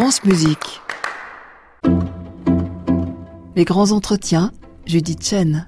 France 0.00 0.22
Musique. 0.22 0.80
Les 3.56 3.64
grands 3.64 3.90
entretiens, 3.90 4.52
Judith 4.86 5.26
Chen. 5.26 5.66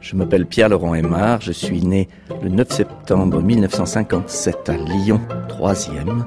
Je 0.00 0.14
m'appelle 0.14 0.44
Pierre-Laurent 0.44 0.94
Aymar, 0.94 1.40
je 1.40 1.52
suis 1.52 1.80
né 1.80 2.10
le 2.42 2.50
9 2.50 2.70
septembre 2.70 3.40
1957 3.40 4.68
à 4.68 4.76
Lyon, 4.76 5.22
3e, 5.48 6.26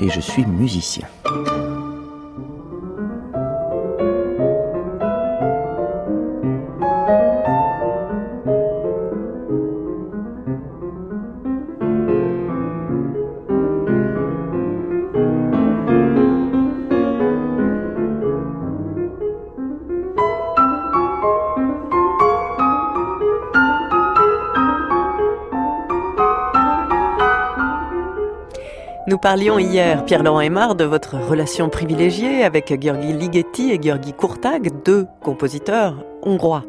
et 0.00 0.08
je 0.08 0.20
suis 0.20 0.46
musicien. 0.46 1.06
Nous 29.18 29.22
parlions 29.22 29.58
hier, 29.58 30.04
Pierre-Laurent 30.04 30.42
Aymar, 30.42 30.76
de 30.76 30.84
votre 30.84 31.16
relation 31.16 31.68
privilégiée 31.68 32.44
avec 32.44 32.72
Georgi 32.80 33.12
Ligeti 33.12 33.72
et 33.72 33.82
Georgi 33.82 34.12
Kurtag, 34.12 34.70
deux 34.84 35.06
compositeurs 35.20 36.04
hongrois. 36.22 36.64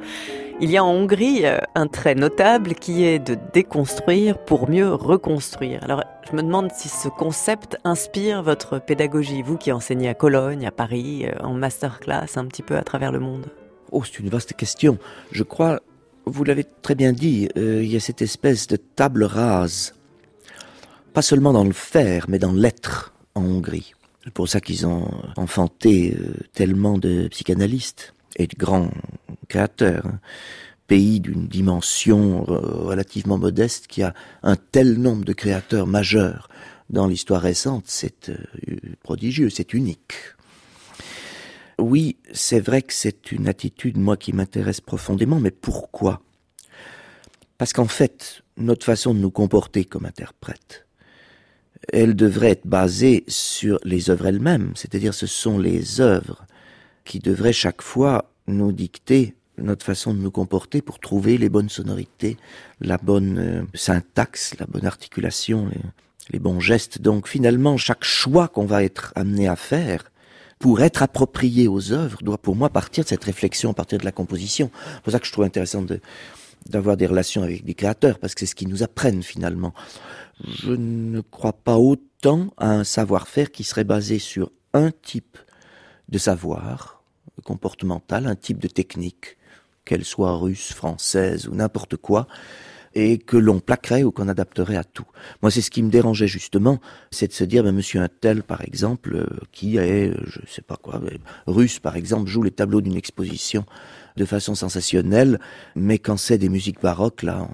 Il 0.59 0.71
y 0.71 0.77
a 0.77 0.83
en 0.83 0.89
Hongrie 0.89 1.45
euh, 1.45 1.59
un 1.75 1.85
trait 1.85 2.15
notable 2.15 2.73
qui 2.73 3.05
est 3.05 3.19
de 3.19 3.37
déconstruire 3.53 4.39
pour 4.39 4.67
mieux 4.67 4.91
reconstruire. 4.91 5.83
Alors, 5.83 6.03
je 6.27 6.35
me 6.35 6.41
demande 6.41 6.71
si 6.73 6.89
ce 6.89 7.07
concept 7.07 7.77
inspire 7.83 8.41
votre 8.41 8.79
pédagogie, 8.79 9.43
vous 9.43 9.57
qui 9.57 9.71
enseignez 9.71 10.09
à 10.09 10.15
Cologne, 10.15 10.65
à 10.65 10.71
Paris, 10.71 11.27
euh, 11.27 11.45
en 11.45 11.53
masterclass 11.53 12.35
un 12.35 12.45
petit 12.45 12.63
peu 12.63 12.77
à 12.77 12.81
travers 12.81 13.11
le 13.11 13.19
monde. 13.19 13.45
Oh, 13.91 14.03
c'est 14.03 14.17
une 14.17 14.29
vaste 14.29 14.53
question. 14.53 14.97
Je 15.31 15.43
crois, 15.43 15.81
vous 16.25 16.43
l'avez 16.43 16.65
très 16.81 16.95
bien 16.95 17.13
dit, 17.13 17.47
euh, 17.57 17.83
il 17.83 17.91
y 17.91 17.95
a 17.95 17.99
cette 17.99 18.23
espèce 18.23 18.65
de 18.65 18.75
table 18.75 19.23
rase 19.23 19.93
pas 21.19 21.23
seulement 21.23 21.51
dans 21.51 21.65
le 21.65 21.73
faire, 21.73 22.27
mais 22.29 22.39
dans 22.39 22.53
l'être 22.53 23.13
en 23.35 23.43
Hongrie. 23.43 23.91
C'est 24.23 24.31
pour 24.31 24.47
ça 24.47 24.61
qu'ils 24.61 24.87
ont 24.87 25.11
enfanté 25.35 26.15
euh, 26.17 26.33
tellement 26.53 26.97
de 26.97 27.27
psychanalystes 27.27 28.13
et 28.37 28.47
de 28.47 28.55
grands 28.55 28.89
créateurs. 29.49 30.05
Hein. 30.05 30.21
Pays 30.87 31.19
d'une 31.19 31.45
dimension 31.45 32.45
relativement 32.45 33.37
modeste 33.37 33.87
qui 33.87 34.01
a 34.01 34.13
un 34.43 34.55
tel 34.55 34.93
nombre 34.93 35.25
de 35.25 35.33
créateurs 35.33 35.87
majeurs 35.87 36.47
dans 36.89 37.05
l'histoire 37.05 37.41
récente, 37.41 37.83
c'est 37.87 38.29
euh, 38.29 38.37
prodigieux, 39.03 39.49
c'est 39.49 39.73
unique. 39.73 40.13
Oui, 41.79 42.15
c'est 42.31 42.61
vrai 42.61 42.81
que 42.81 42.93
c'est 42.93 43.33
une 43.33 43.49
attitude, 43.49 43.97
moi, 43.97 44.15
qui 44.15 44.31
m'intéresse 44.31 44.79
profondément, 44.79 45.41
mais 45.41 45.51
pourquoi? 45.51 46.21
Parce 47.57 47.73
qu'en 47.73 47.89
fait, 47.89 48.41
notre 48.55 48.85
façon 48.85 49.13
de 49.13 49.19
nous 49.19 49.31
comporter 49.31 49.83
comme 49.83 50.05
interprète, 50.05 50.85
elle 51.91 52.15
devrait 52.15 52.51
être 52.51 52.67
basée 52.67 53.23
sur 53.27 53.79
les 53.83 54.09
œuvres 54.09 54.27
elles-mêmes, 54.27 54.71
c'est-à-dire 54.75 55.13
ce 55.13 55.27
sont 55.27 55.57
les 55.57 56.01
œuvres 56.01 56.45
qui 57.05 57.19
devraient 57.19 57.53
chaque 57.53 57.81
fois 57.81 58.31
nous 58.47 58.71
dicter 58.71 59.35
notre 59.57 59.85
façon 59.85 60.13
de 60.13 60.19
nous 60.19 60.31
comporter 60.31 60.81
pour 60.81 60.99
trouver 60.99 61.37
les 61.37 61.49
bonnes 61.49 61.69
sonorités, 61.69 62.37
la 62.79 62.97
bonne 62.97 63.37
euh, 63.39 63.63
syntaxe, 63.73 64.55
la 64.59 64.65
bonne 64.65 64.85
articulation, 64.85 65.67
les, 65.67 65.81
les 66.31 66.39
bons 66.39 66.59
gestes. 66.59 67.01
Donc 67.01 67.27
finalement, 67.27 67.77
chaque 67.77 68.03
choix 68.03 68.47
qu'on 68.47 68.65
va 68.65 68.83
être 68.83 69.11
amené 69.15 69.47
à 69.47 69.55
faire 69.55 70.11
pour 70.59 70.81
être 70.81 71.03
approprié 71.03 71.67
aux 71.67 71.93
œuvres 71.93 72.21
doit 72.21 72.37
pour 72.37 72.55
moi 72.55 72.69
partir 72.69 73.03
de 73.03 73.09
cette 73.09 73.23
réflexion, 73.23 73.73
partir 73.73 73.97
de 73.97 74.05
la 74.05 74.11
composition. 74.11 74.69
C'est 74.95 75.01
pour 75.03 75.11
ça 75.13 75.19
que 75.19 75.25
je 75.25 75.31
trouve 75.31 75.45
intéressant 75.45 75.81
de, 75.81 76.01
d'avoir 76.67 76.97
des 76.97 77.07
relations 77.07 77.43
avec 77.43 77.63
des 77.63 77.73
créateurs, 77.73 78.19
parce 78.19 78.33
que 78.33 78.41
c'est 78.41 78.45
ce 78.45 78.55
qu'ils 78.55 78.69
nous 78.69 78.83
apprennent 78.83 79.23
finalement. 79.23 79.73
Je 80.43 80.71
ne 80.71 81.21
crois 81.21 81.53
pas 81.53 81.77
autant 81.77 82.53
à 82.57 82.71
un 82.71 82.83
savoir-faire 82.83 83.51
qui 83.51 83.63
serait 83.63 83.83
basé 83.83 84.19
sur 84.19 84.51
un 84.73 84.91
type 84.91 85.37
de 86.09 86.17
savoir 86.17 87.03
comportemental, 87.43 88.27
un 88.27 88.35
type 88.35 88.59
de 88.59 88.67
technique, 88.67 89.37
qu'elle 89.85 90.05
soit 90.05 90.37
russe, 90.37 90.73
française 90.73 91.47
ou 91.47 91.55
n'importe 91.55 91.95
quoi, 91.97 92.27
et 92.95 93.17
que 93.17 93.37
l'on 93.37 93.59
plaquerait 93.59 94.03
ou 94.03 94.11
qu'on 94.11 94.27
adapterait 94.27 94.75
à 94.75 94.83
tout. 94.83 95.05
Moi, 95.41 95.51
c'est 95.51 95.61
ce 95.61 95.71
qui 95.71 95.83
me 95.83 95.89
dérangeait 95.89 96.27
justement, 96.27 96.79
c'est 97.11 97.27
de 97.27 97.33
se 97.33 97.43
dire, 97.43 97.63
ben, 97.63 97.73
monsieur 97.73 98.01
un 98.01 98.07
tel, 98.07 98.43
par 98.43 98.61
exemple, 98.61 99.15
euh, 99.15 99.27
qui 99.51 99.77
est, 99.77 100.13
je 100.25 100.39
sais 100.47 100.61
pas 100.61 100.77
quoi, 100.77 101.01
euh, 101.03 101.17
russe, 101.47 101.79
par 101.79 101.95
exemple, 101.95 102.29
joue 102.29 102.43
les 102.43 102.51
tableaux 102.51 102.81
d'une 102.81 102.95
exposition 102.95 103.65
de 104.17 104.25
façon 104.25 104.55
sensationnelle, 104.55 105.39
mais 105.75 105.99
quand 105.99 106.17
c'est 106.17 106.37
des 106.37 106.49
musiques 106.49 106.81
baroques, 106.81 107.23
là, 107.23 107.47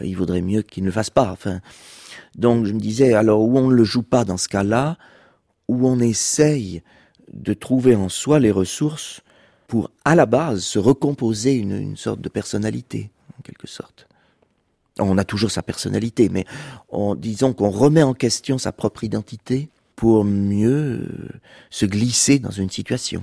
il 0.00 0.16
vaudrait 0.16 0.42
mieux 0.42 0.62
qu'il 0.62 0.84
ne 0.84 0.88
le 0.88 0.92
fasse 0.92 1.10
pas. 1.10 1.30
Enfin, 1.32 1.60
donc 2.36 2.66
je 2.66 2.72
me 2.72 2.80
disais, 2.80 3.14
alors 3.14 3.40
où 3.40 3.58
on 3.58 3.68
ne 3.68 3.74
le 3.74 3.84
joue 3.84 4.02
pas 4.02 4.24
dans 4.24 4.36
ce 4.36 4.48
cas-là, 4.48 4.98
où 5.68 5.88
on 5.88 5.98
essaye 5.98 6.82
de 7.32 7.54
trouver 7.54 7.96
en 7.96 8.08
soi 8.08 8.38
les 8.38 8.52
ressources 8.52 9.22
pour, 9.66 9.90
à 10.04 10.14
la 10.14 10.26
base, 10.26 10.62
se 10.62 10.78
recomposer 10.78 11.54
une 11.54 11.96
sorte 11.96 12.20
de 12.20 12.28
personnalité, 12.28 13.10
en 13.36 13.42
quelque 13.42 13.66
sorte. 13.66 14.06
On 14.98 15.18
a 15.18 15.24
toujours 15.24 15.50
sa 15.50 15.62
personnalité, 15.62 16.28
mais 16.28 16.44
en 16.90 17.14
disons 17.14 17.52
qu'on 17.52 17.70
remet 17.70 18.02
en 18.02 18.14
question 18.14 18.58
sa 18.58 18.72
propre 18.72 19.04
identité 19.04 19.68
pour 19.94 20.24
mieux 20.24 21.00
euh, 21.00 21.28
se 21.70 21.86
glisser 21.86 22.38
dans 22.38 22.50
une 22.50 22.70
situation. 22.70 23.22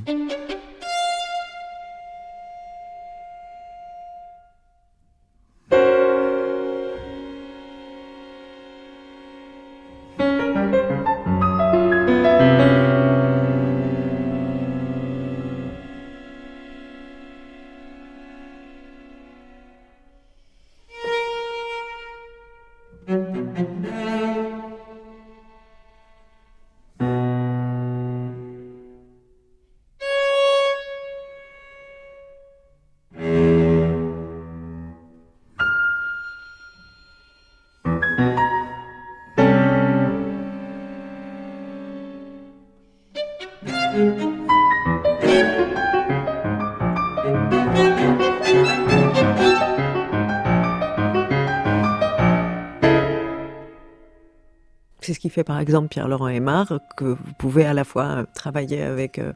Qui 55.23 55.29
fait 55.29 55.45
par 55.45 55.57
exemple 55.57 55.87
Pierre-Laurent 55.87 56.27
Aymar, 56.27 56.81
que 56.97 57.05
vous 57.05 57.33
pouvez 57.37 57.65
à 57.65 57.73
la 57.73 57.85
fois 57.85 58.25
travailler 58.33 58.81
avec 58.81 59.19
euh, 59.19 59.31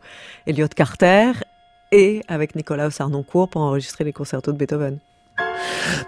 Elliot 0.46 0.68
Carter 0.68 1.32
et 1.94 2.24
avec 2.28 2.58
Nicolas 2.58 2.92
Sarnoncourt 2.92 3.48
pour 3.48 3.62
enregistrer 3.62 4.04
les 4.04 4.12
concertos 4.12 4.52
de 4.52 4.58
Beethoven. 4.58 5.00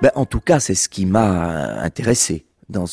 Ben, 0.02 0.12
en 0.16 0.26
tout 0.26 0.42
cas, 0.42 0.60
c'est 0.60 0.76
ce 0.76 0.90
qui 0.90 1.06
m'a 1.06 1.80
intéressé 1.80 2.46
dans. 2.68 2.88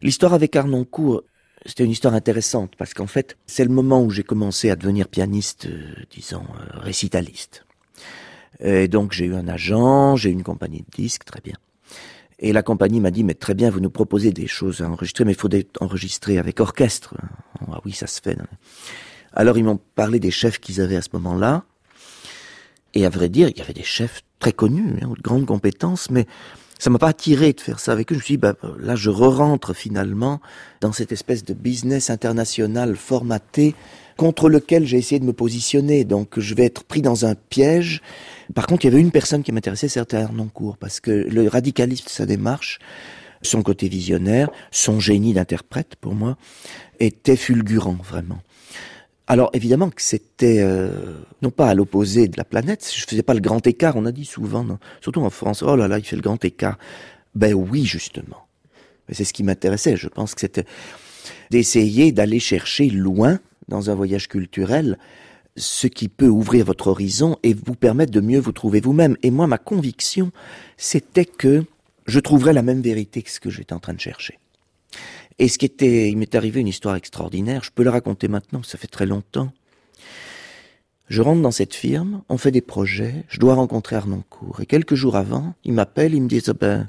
L'histoire 0.00 0.32
avec 0.32 0.56
Arnoncourt, 0.56 1.24
c'était 1.66 1.84
une 1.84 1.90
histoire 1.90 2.14
intéressante 2.14 2.72
parce 2.78 2.94
qu'en 2.94 3.06
fait, 3.06 3.36
c'est 3.46 3.64
le 3.64 3.70
moment 3.70 4.02
où 4.02 4.08
j'ai 4.08 4.22
commencé 4.22 4.70
à 4.70 4.76
devenir 4.76 5.08
pianiste, 5.08 5.66
euh, 5.66 5.92
disons, 6.10 6.46
euh, 6.54 6.78
récitaliste. 6.78 7.66
Et 8.60 8.88
donc 8.88 9.12
j'ai 9.12 9.26
eu 9.26 9.34
un 9.34 9.46
agent, 9.46 10.16
j'ai 10.16 10.30
eu 10.30 10.32
une 10.32 10.42
compagnie 10.42 10.86
de 10.88 11.02
disques, 11.02 11.26
très 11.26 11.42
bien. 11.42 11.56
Et 12.44 12.52
la 12.52 12.64
compagnie 12.64 12.98
m'a 12.98 13.12
dit, 13.12 13.22
mais 13.22 13.34
très 13.34 13.54
bien, 13.54 13.70
vous 13.70 13.78
nous 13.78 13.88
proposez 13.88 14.32
des 14.32 14.48
choses 14.48 14.80
à 14.80 14.90
enregistrer, 14.90 15.24
mais 15.24 15.32
il 15.32 15.38
faut 15.38 15.48
enregistrer 15.80 16.38
avec 16.38 16.58
orchestre. 16.58 17.14
Ah 17.70 17.80
oui, 17.84 17.92
ça 17.92 18.08
se 18.08 18.20
fait. 18.20 18.36
Alors 19.32 19.56
ils 19.56 19.64
m'ont 19.64 19.78
parlé 19.94 20.18
des 20.18 20.32
chefs 20.32 20.58
qu'ils 20.58 20.80
avaient 20.80 20.96
à 20.96 21.02
ce 21.02 21.10
moment-là. 21.12 21.62
Et 22.94 23.06
à 23.06 23.10
vrai 23.10 23.28
dire, 23.28 23.48
il 23.48 23.56
y 23.56 23.62
avait 23.62 23.72
des 23.72 23.84
chefs 23.84 24.22
très 24.40 24.52
connus, 24.52 24.98
hein, 25.02 25.12
de 25.16 25.22
grandes 25.22 25.46
compétences, 25.46 26.10
mais 26.10 26.26
ça 26.80 26.90
m'a 26.90 26.98
pas 26.98 27.08
attiré 27.08 27.52
de 27.52 27.60
faire 27.60 27.78
ça 27.78 27.92
avec 27.92 28.10
eux. 28.10 28.16
Je 28.16 28.18
me 28.18 28.24
suis 28.24 28.34
dit, 28.34 28.38
bah, 28.38 28.56
là, 28.80 28.96
je 28.96 29.08
re-rentre 29.08 29.72
finalement 29.72 30.40
dans 30.80 30.90
cette 30.90 31.12
espèce 31.12 31.44
de 31.44 31.54
business 31.54 32.10
international 32.10 32.96
formaté 32.96 33.76
contre 34.16 34.48
lequel 34.48 34.86
j'ai 34.86 34.98
essayé 34.98 35.18
de 35.18 35.24
me 35.24 35.32
positionner. 35.32 36.04
Donc, 36.04 36.38
je 36.38 36.54
vais 36.54 36.64
être 36.64 36.84
pris 36.84 37.02
dans 37.02 37.26
un 37.26 37.34
piège. 37.34 38.02
Par 38.54 38.66
contre, 38.66 38.84
il 38.84 38.88
y 38.88 38.92
avait 38.92 39.00
une 39.00 39.10
personne 39.10 39.42
qui 39.42 39.52
m'intéressait, 39.52 39.88
c'était 39.88 40.16
Arnoncourt, 40.16 40.76
parce 40.76 41.00
que 41.00 41.10
le 41.10 41.48
radicalisme 41.48 42.06
sa 42.08 42.26
démarche 42.26 42.78
son 43.42 43.62
côté 43.62 43.88
visionnaire, 43.88 44.50
son 44.70 45.00
génie 45.00 45.34
d'interprète 45.34 45.96
pour 46.00 46.14
moi, 46.14 46.36
était 47.00 47.36
fulgurant 47.36 47.98
vraiment. 48.02 48.40
Alors 49.26 49.50
évidemment 49.52 49.90
que 49.90 50.02
c'était 50.02 50.60
euh, 50.60 50.90
non 51.42 51.50
pas 51.50 51.68
à 51.68 51.74
l'opposé 51.74 52.28
de 52.28 52.36
la 52.36 52.44
planète, 52.44 52.88
je 52.94 53.04
faisais 53.04 53.22
pas 53.22 53.34
le 53.34 53.40
grand 53.40 53.64
écart, 53.66 53.96
on 53.96 54.04
a 54.04 54.12
dit 54.12 54.24
souvent, 54.24 54.66
surtout 55.00 55.22
en 55.22 55.30
France, 55.30 55.62
oh 55.62 55.76
là 55.76 55.88
là, 55.88 55.98
il 55.98 56.04
fait 56.04 56.16
le 56.16 56.22
grand 56.22 56.44
écart. 56.44 56.78
Ben 57.34 57.54
oui, 57.54 57.84
justement. 57.84 58.46
C'est 59.10 59.24
ce 59.24 59.32
qui 59.32 59.42
m'intéressait, 59.42 59.96
je 59.96 60.08
pense 60.08 60.34
que 60.34 60.40
c'était 60.40 60.64
d'essayer 61.50 62.12
d'aller 62.12 62.40
chercher 62.40 62.88
loin 62.88 63.38
dans 63.72 63.90
un 63.90 63.94
voyage 63.94 64.28
culturel 64.28 64.98
ce 65.56 65.86
qui 65.86 66.08
peut 66.08 66.28
ouvrir 66.28 66.64
votre 66.64 66.88
horizon 66.88 67.36
et 67.42 67.54
vous 67.54 67.74
permettre 67.74 68.12
de 68.12 68.20
mieux 68.20 68.38
vous 68.38 68.52
trouver 68.52 68.80
vous-même. 68.80 69.16
Et 69.22 69.30
moi, 69.30 69.46
ma 69.46 69.58
conviction, 69.58 70.32
c'était 70.76 71.26
que 71.26 71.64
je 72.06 72.20
trouverais 72.20 72.52
la 72.52 72.62
même 72.62 72.80
vérité 72.80 73.22
que 73.22 73.30
ce 73.30 73.40
que 73.40 73.50
j'étais 73.50 73.74
en 73.74 73.78
train 73.78 73.94
de 73.94 74.00
chercher. 74.00 74.38
Et 75.38 75.48
ce 75.48 75.58
qui 75.58 75.66
était, 75.66 76.10
il 76.10 76.16
m'est 76.16 76.34
arrivé 76.34 76.60
une 76.60 76.68
histoire 76.68 76.96
extraordinaire, 76.96 77.64
je 77.64 77.70
peux 77.70 77.82
la 77.82 77.90
raconter 77.90 78.28
maintenant, 78.28 78.62
ça 78.62 78.78
fait 78.78 78.86
très 78.86 79.06
longtemps. 79.06 79.52
Je 81.08 81.20
rentre 81.20 81.42
dans 81.42 81.50
cette 81.50 81.74
firme, 81.74 82.22
on 82.28 82.38
fait 82.38 82.50
des 82.50 82.60
projets, 82.60 83.24
je 83.28 83.38
dois 83.38 83.54
rencontrer 83.54 83.96
Arnoncourt. 83.96 84.60
Et 84.60 84.66
quelques 84.66 84.94
jours 84.94 85.16
avant, 85.16 85.54
il 85.64 85.72
m'appelle, 85.74 86.14
il 86.14 86.22
me 86.22 86.28
dit, 86.28 86.42
oh 86.48 86.52
ben, 86.58 86.88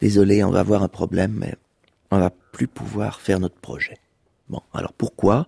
désolé, 0.00 0.42
on 0.42 0.50
va 0.50 0.60
avoir 0.60 0.82
un 0.82 0.88
problème, 0.88 1.34
mais 1.38 1.54
on 2.10 2.18
va 2.18 2.30
plus 2.30 2.66
pouvoir 2.66 3.20
faire 3.20 3.38
notre 3.38 3.56
projet. 3.56 3.98
Bon, 4.48 4.62
alors 4.72 4.92
pourquoi? 4.92 5.46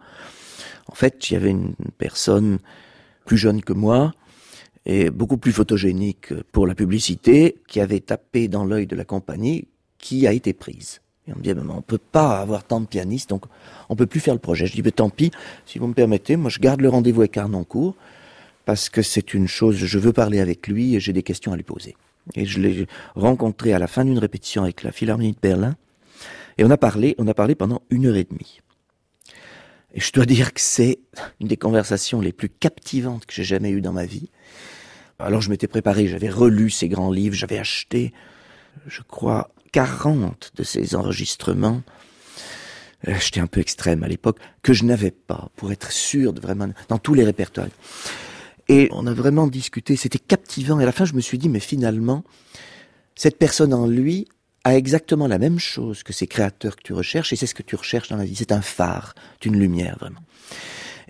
En 0.89 0.95
fait, 0.95 1.31
il 1.31 1.35
y 1.35 1.37
avait 1.37 1.51
une 1.51 1.75
personne 1.99 2.59
plus 3.25 3.37
jeune 3.37 3.63
que 3.63 3.73
moi, 3.73 4.13
et 4.87 5.11
beaucoup 5.11 5.37
plus 5.37 5.53
photogénique 5.53 6.33
pour 6.51 6.67
la 6.67 6.75
publicité, 6.75 7.57
qui 7.69 7.81
avait 7.81 8.01
tapé 8.01 8.49
dans 8.49 8.65
l'œil 8.65 8.87
de 8.87 8.97
la 8.97 9.05
compagnie, 9.05 9.69
qui 9.99 10.27
a 10.27 10.33
été 10.33 10.53
prise. 10.53 11.01
Et 11.27 11.33
on 11.35 11.37
me 11.39 11.43
dit, 11.43 11.53
on 11.53 11.77
on 11.77 11.83
peut 11.83 11.99
pas 11.99 12.39
avoir 12.41 12.65
tant 12.65 12.81
de 12.81 12.87
pianistes, 12.87 13.29
donc 13.29 13.45
on 13.91 13.97
peut 13.97 14.07
plus 14.07 14.21
faire 14.21 14.33
le 14.33 14.41
projet. 14.41 14.67
Je 14.67 14.73
dis, 14.73 14.83
mais 14.83 14.91
tant 14.91 15.11
pis, 15.11 15.31
si 15.67 15.79
vous 15.79 15.87
me 15.87 15.93
permettez, 15.93 16.37
moi 16.37 16.51
je 16.51 16.59
garde 16.59 16.81
le 16.81 16.89
rendez-vous 16.89 17.21
avec 17.21 17.37
Arnoncourt, 17.37 17.95
parce 18.65 18.89
que 18.89 19.03
c'est 19.03 19.35
une 19.35 19.47
chose, 19.47 19.77
je 19.77 19.99
veux 19.99 20.13
parler 20.13 20.41
avec 20.41 20.67
lui 20.69 20.95
et 20.95 21.01
j'ai 21.01 21.13
des 21.13 21.23
questions 21.23 21.53
à 21.53 21.57
lui 21.57 21.65
poser. 21.65 21.97
Et 22.35 22.47
je 22.47 22.61
l'ai 22.61 22.87
rencontré 23.15 23.75
à 23.75 23.79
la 23.79 23.87
fin 23.87 24.05
d'une 24.05 24.19
répétition 24.19 24.63
avec 24.63 24.83
la 24.83 24.93
Philharmonie 24.93 25.33
de 25.33 25.39
Berlin, 25.41 25.77
et 26.57 26.65
on 26.65 26.71
a 26.71 26.79
parlé, 26.79 27.15
on 27.19 27.27
a 27.29 27.35
parlé 27.35 27.55
pendant 27.55 27.83
une 27.91 28.07
heure 28.07 28.17
et 28.17 28.25
demie. 28.25 28.61
Et 29.95 30.01
je 30.01 30.13
dois 30.13 30.27
dire 30.27 30.53
que 30.53 30.61
c'est 30.61 30.99
une 31.41 31.49
des 31.49 31.57
conversations 31.57 32.21
les 32.21 32.33
plus 32.33 32.49
captivantes 32.49 33.27
que 33.27 33.35
j'ai 33.35 33.45
jamais 33.45 33.71
eues 33.71 33.81
dans 33.81 33.93
ma 33.93 34.05
vie. 34.05 34.31
Alors 35.19 35.41
je 35.41 35.51
m'étais 35.51 35.67
préparé, 35.67 36.07
j'avais 36.07 36.31
relu 36.31 36.71
ces 36.71 36.89
grands 36.89 37.11
livres, 37.11 37.35
j'avais 37.35 37.59
acheté, 37.59 38.13
je 38.87 39.03
crois, 39.03 39.51
40 39.73 40.53
de 40.55 40.63
ces 40.63 40.95
enregistrements. 40.95 41.83
Euh, 43.07 43.15
j'étais 43.21 43.41
un 43.41 43.47
peu 43.47 43.61
extrême 43.61 44.03
à 44.03 44.09
l'époque, 44.09 44.39
que 44.63 44.73
je 44.73 44.85
n'avais 44.85 45.11
pas, 45.11 45.51
pour 45.57 45.73
être 45.73 45.91
sûr 45.91 46.33
de 46.33 46.41
vraiment, 46.41 46.69
dans 46.89 46.99
tous 46.99 47.15
les 47.15 47.25
répertoires. 47.25 47.69
Et 48.69 48.89
on 48.93 49.07
a 49.07 49.15
vraiment 49.15 49.47
discuté, 49.47 49.97
c'était 49.97 50.19
captivant. 50.19 50.79
Et 50.79 50.83
à 50.83 50.87
la 50.87 50.93
fin, 50.93 51.05
je 51.05 51.15
me 51.15 51.21
suis 51.21 51.39
dit, 51.39 51.49
mais 51.49 51.61
finalement, 51.61 52.23
cette 53.15 53.39
personne 53.39 53.73
en 53.73 53.87
lui 53.87 54.29
a 54.65 54.77
exactement 54.77 55.27
la 55.27 55.39
même 55.39 55.59
chose 55.59 56.03
que 56.03 56.13
ces 56.13 56.27
créateurs 56.27 56.77
que 56.77 56.83
tu 56.83 56.93
recherches, 56.93 57.33
et 57.33 57.37
c'est 57.37 57.47
ce 57.47 57.55
que 57.55 57.63
tu 57.63 57.77
recherches 57.77 58.09
dans 58.09 58.17
la 58.17 58.25
vie. 58.25 58.37
C'est 58.37 58.53
un 58.53 58.61
phare, 58.61 59.15
une 59.45 59.59
lumière, 59.59 59.97
vraiment. 59.99 60.21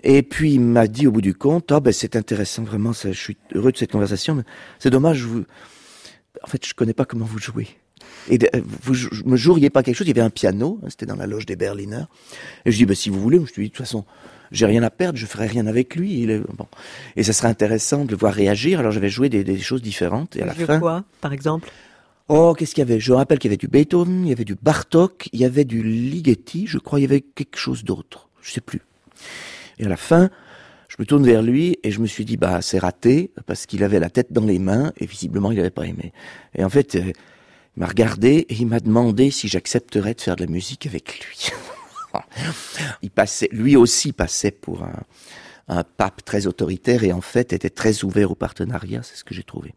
Et 0.03 0.23
puis 0.23 0.53
il 0.53 0.61
m'a 0.61 0.87
dit 0.87 1.07
au 1.07 1.11
bout 1.11 1.21
du 1.21 1.33
compte, 1.33 1.71
ah 1.71 1.79
ben 1.79 1.91
c'est 1.91 2.15
intéressant 2.15 2.63
vraiment, 2.63 2.93
je 2.93 3.11
suis 3.11 3.37
heureux 3.53 3.71
de 3.71 3.77
cette 3.77 3.91
conversation, 3.91 4.35
mais 4.35 4.43
c'est 4.79 4.89
dommage, 4.89 5.23
vous, 5.23 5.43
en 6.41 6.47
fait 6.47 6.65
je 6.65 6.73
connais 6.73 6.93
pas 6.93 7.05
comment 7.05 7.25
vous 7.25 7.39
jouez. 7.39 7.67
Et 8.29 8.39
vous 8.83 8.93
me 9.25 9.35
joueriez 9.35 9.69
pas 9.69 9.83
quelque 9.83 9.95
chose, 9.95 10.07
il 10.07 10.15
y 10.15 10.19
avait 10.19 10.25
un 10.25 10.29
piano, 10.29 10.79
hein, 10.83 10.87
c'était 10.89 11.05
dans 11.05 11.15
la 11.15 11.27
loge 11.27 11.45
des 11.45 11.55
Berliners. 11.55 12.05
Et 12.65 12.71
je 12.71 12.77
dis, 12.77 12.85
ben 12.85 12.95
si 12.95 13.09
vous 13.09 13.19
voulez, 13.19 13.37
je 13.39 13.53
lui 13.55 13.63
dis, 13.63 13.69
de 13.69 13.75
toute 13.75 13.85
façon, 13.85 14.05
j'ai 14.51 14.65
rien 14.65 14.83
à 14.83 14.89
perdre, 14.89 15.17
je 15.17 15.25
ferai 15.25 15.47
rien 15.47 15.67
avec 15.67 15.95
lui. 15.95 16.21
Il 16.21 16.31
est, 16.31 16.39
bon. 16.39 16.67
Et 17.15 17.23
ça 17.23 17.33
serait 17.33 17.47
intéressant 17.47 18.05
de 18.05 18.11
le 18.11 18.17
voir 18.17 18.33
réagir. 18.33 18.79
Alors 18.79 18.91
j'avais 18.91 19.09
joué 19.09 19.29
des, 19.29 19.43
des, 19.43 19.59
choses 19.59 19.81
différentes. 19.81 20.35
Et 20.35 20.41
à 20.41 20.45
la 20.45 20.53
fin. 20.53 20.79
quoi, 20.79 21.03
par 21.21 21.33
exemple? 21.33 21.69
Oh, 22.31 22.53
qu'est-ce 22.53 22.75
qu'il 22.75 22.83
y 22.83 22.87
avait? 22.87 22.99
Je 22.99 23.11
rappelle 23.11 23.39
qu'il 23.39 23.49
y 23.49 23.51
avait 23.51 23.57
du 23.57 23.67
Beethoven, 23.67 24.23
il 24.23 24.29
y 24.29 24.31
avait 24.31 24.45
du 24.45 24.53
Bartok, 24.53 25.29
il 25.33 25.39
y 25.39 25.45
avait 25.45 25.65
du 25.65 25.81
Ligeti, 25.81 26.67
je 26.67 26.77
crois, 26.77 26.99
il 26.99 27.01
y 27.01 27.05
avait 27.05 27.21
quelque 27.21 27.57
chose 27.57 27.83
d'autre. 27.83 28.29
Je 28.43 28.51
sais 28.51 28.61
plus. 28.61 28.81
Et 29.79 29.85
à 29.85 29.89
la 29.89 29.97
fin, 29.97 30.29
je 30.89 30.97
me 30.99 31.07
tourne 31.07 31.25
vers 31.25 31.41
lui 31.41 31.79
et 31.81 31.89
je 31.89 31.99
me 31.99 32.05
suis 32.05 32.25
dit, 32.25 32.37
bah, 32.37 32.61
c'est 32.61 32.77
raté, 32.77 33.31
parce 33.47 33.65
qu'il 33.65 33.83
avait 33.83 33.99
la 33.99 34.11
tête 34.11 34.31
dans 34.31 34.45
les 34.45 34.59
mains 34.59 34.93
et 34.97 35.07
visiblement 35.07 35.51
il 35.51 35.57
n'avait 35.57 35.71
pas 35.71 35.87
aimé. 35.87 36.13
Et 36.53 36.63
en 36.63 36.69
fait, 36.69 36.93
euh, 36.93 37.11
il 37.75 37.79
m'a 37.79 37.87
regardé 37.87 38.45
et 38.47 38.53
il 38.53 38.67
m'a 38.67 38.79
demandé 38.79 39.31
si 39.31 39.47
j'accepterais 39.47 40.13
de 40.13 40.21
faire 40.21 40.35
de 40.35 40.43
la 40.43 40.51
musique 40.51 40.85
avec 40.85 41.25
lui. 41.25 41.49
il 43.01 43.09
passait, 43.09 43.49
lui 43.51 43.75
aussi 43.75 44.13
passait 44.13 44.51
pour 44.51 44.83
un, 44.83 45.01
un 45.67 45.83
pape 45.83 46.23
très 46.23 46.45
autoritaire 46.45 47.03
et 47.03 47.11
en 47.11 47.21
fait 47.21 47.53
était 47.53 47.71
très 47.71 48.03
ouvert 48.03 48.29
au 48.29 48.35
partenariat, 48.35 49.01
c'est 49.01 49.15
ce 49.15 49.23
que 49.23 49.33
j'ai 49.33 49.43
trouvé. 49.43 49.73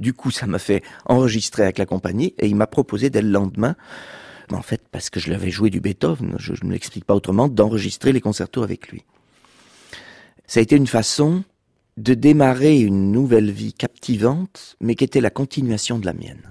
Du 0.00 0.12
coup, 0.14 0.32
ça 0.32 0.46
m'a 0.46 0.58
fait 0.58 0.82
enregistrer 1.04 1.62
avec 1.62 1.78
la 1.78 1.86
compagnie 1.86 2.34
et 2.38 2.48
il 2.48 2.56
m'a 2.56 2.66
proposé 2.66 3.10
dès 3.10 3.22
le 3.22 3.30
lendemain 3.30 3.76
en 4.52 4.62
fait, 4.62 4.82
parce 4.90 5.10
que 5.10 5.20
je 5.20 5.30
l'avais 5.30 5.52
joué 5.52 5.70
du 5.70 5.80
Beethoven, 5.80 6.34
je 6.40 6.54
ne 6.64 6.72
l'explique 6.72 7.04
pas 7.04 7.14
autrement, 7.14 7.46
d'enregistrer 7.46 8.12
les 8.12 8.20
concertos 8.20 8.64
avec 8.64 8.88
lui 8.88 9.04
ça 10.50 10.58
a 10.58 10.64
été 10.64 10.74
une 10.74 10.88
façon 10.88 11.44
de 11.96 12.12
démarrer 12.12 12.80
une 12.80 13.12
nouvelle 13.12 13.52
vie 13.52 13.72
captivante, 13.72 14.74
mais 14.80 14.96
qui 14.96 15.04
était 15.04 15.20
la 15.20 15.30
continuation 15.30 16.00
de 16.00 16.06
la 16.06 16.12
mienne. 16.12 16.50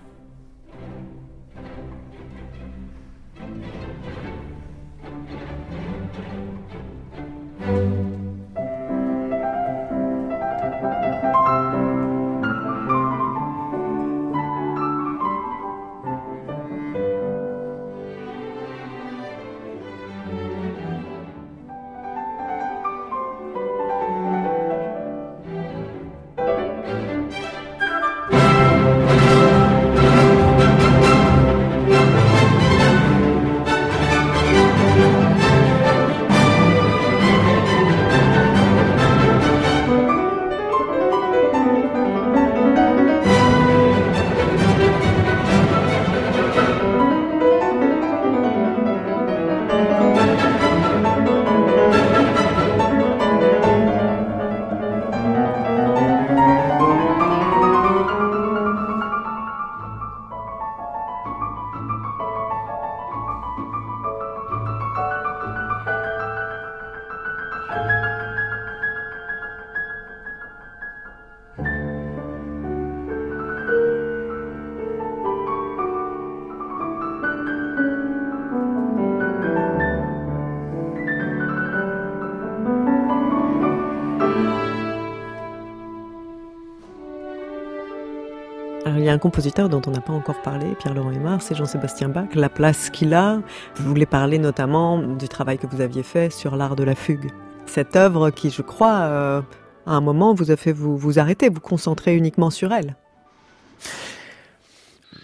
Y 88.98 89.10
a 89.10 89.14
un 89.14 89.20
compositeur 89.20 89.70
dont 89.70 89.82
on 89.86 89.92
n'a 89.92 90.02
pas 90.02 90.14
encore 90.14 90.42
parlé, 90.42 90.74
Pierre-Laurent 90.80 91.12
Aymar, 91.12 91.42
c'est 91.42 91.56
Jean-Sébastien 91.56 92.10
Bach, 92.10 92.34
la 92.34 92.50
place 92.50 92.90
qu'il 92.90 93.14
a. 93.14 93.42
Vous 93.76 93.88
voulez 93.88 94.06
parler 94.06 94.40
notamment 94.40 94.98
du 94.98 95.28
travail 95.28 95.58
que 95.58 95.68
vous 95.68 95.82
aviez 95.82 96.04
fait 96.04 96.32
sur 96.32 96.56
l'art 96.56 96.76
de 96.76 96.84
la 96.84 96.96
fugue. 96.96 97.30
Cette 97.66 97.96
œuvre 97.96 98.32
qui, 98.32 98.50
je 98.50 98.62
crois, 98.62 99.02
euh, 99.02 99.42
à 99.86 99.94
un 99.94 100.02
moment 100.02 100.34
vous 100.34 100.52
a 100.52 100.56
fait 100.56 100.72
vous, 100.72 100.98
vous 100.98 101.20
arrêter, 101.20 101.50
vous 101.50 101.60
concentrer 101.60 102.16
uniquement 102.16 102.50
sur 102.50 102.74
elle. 102.74 102.96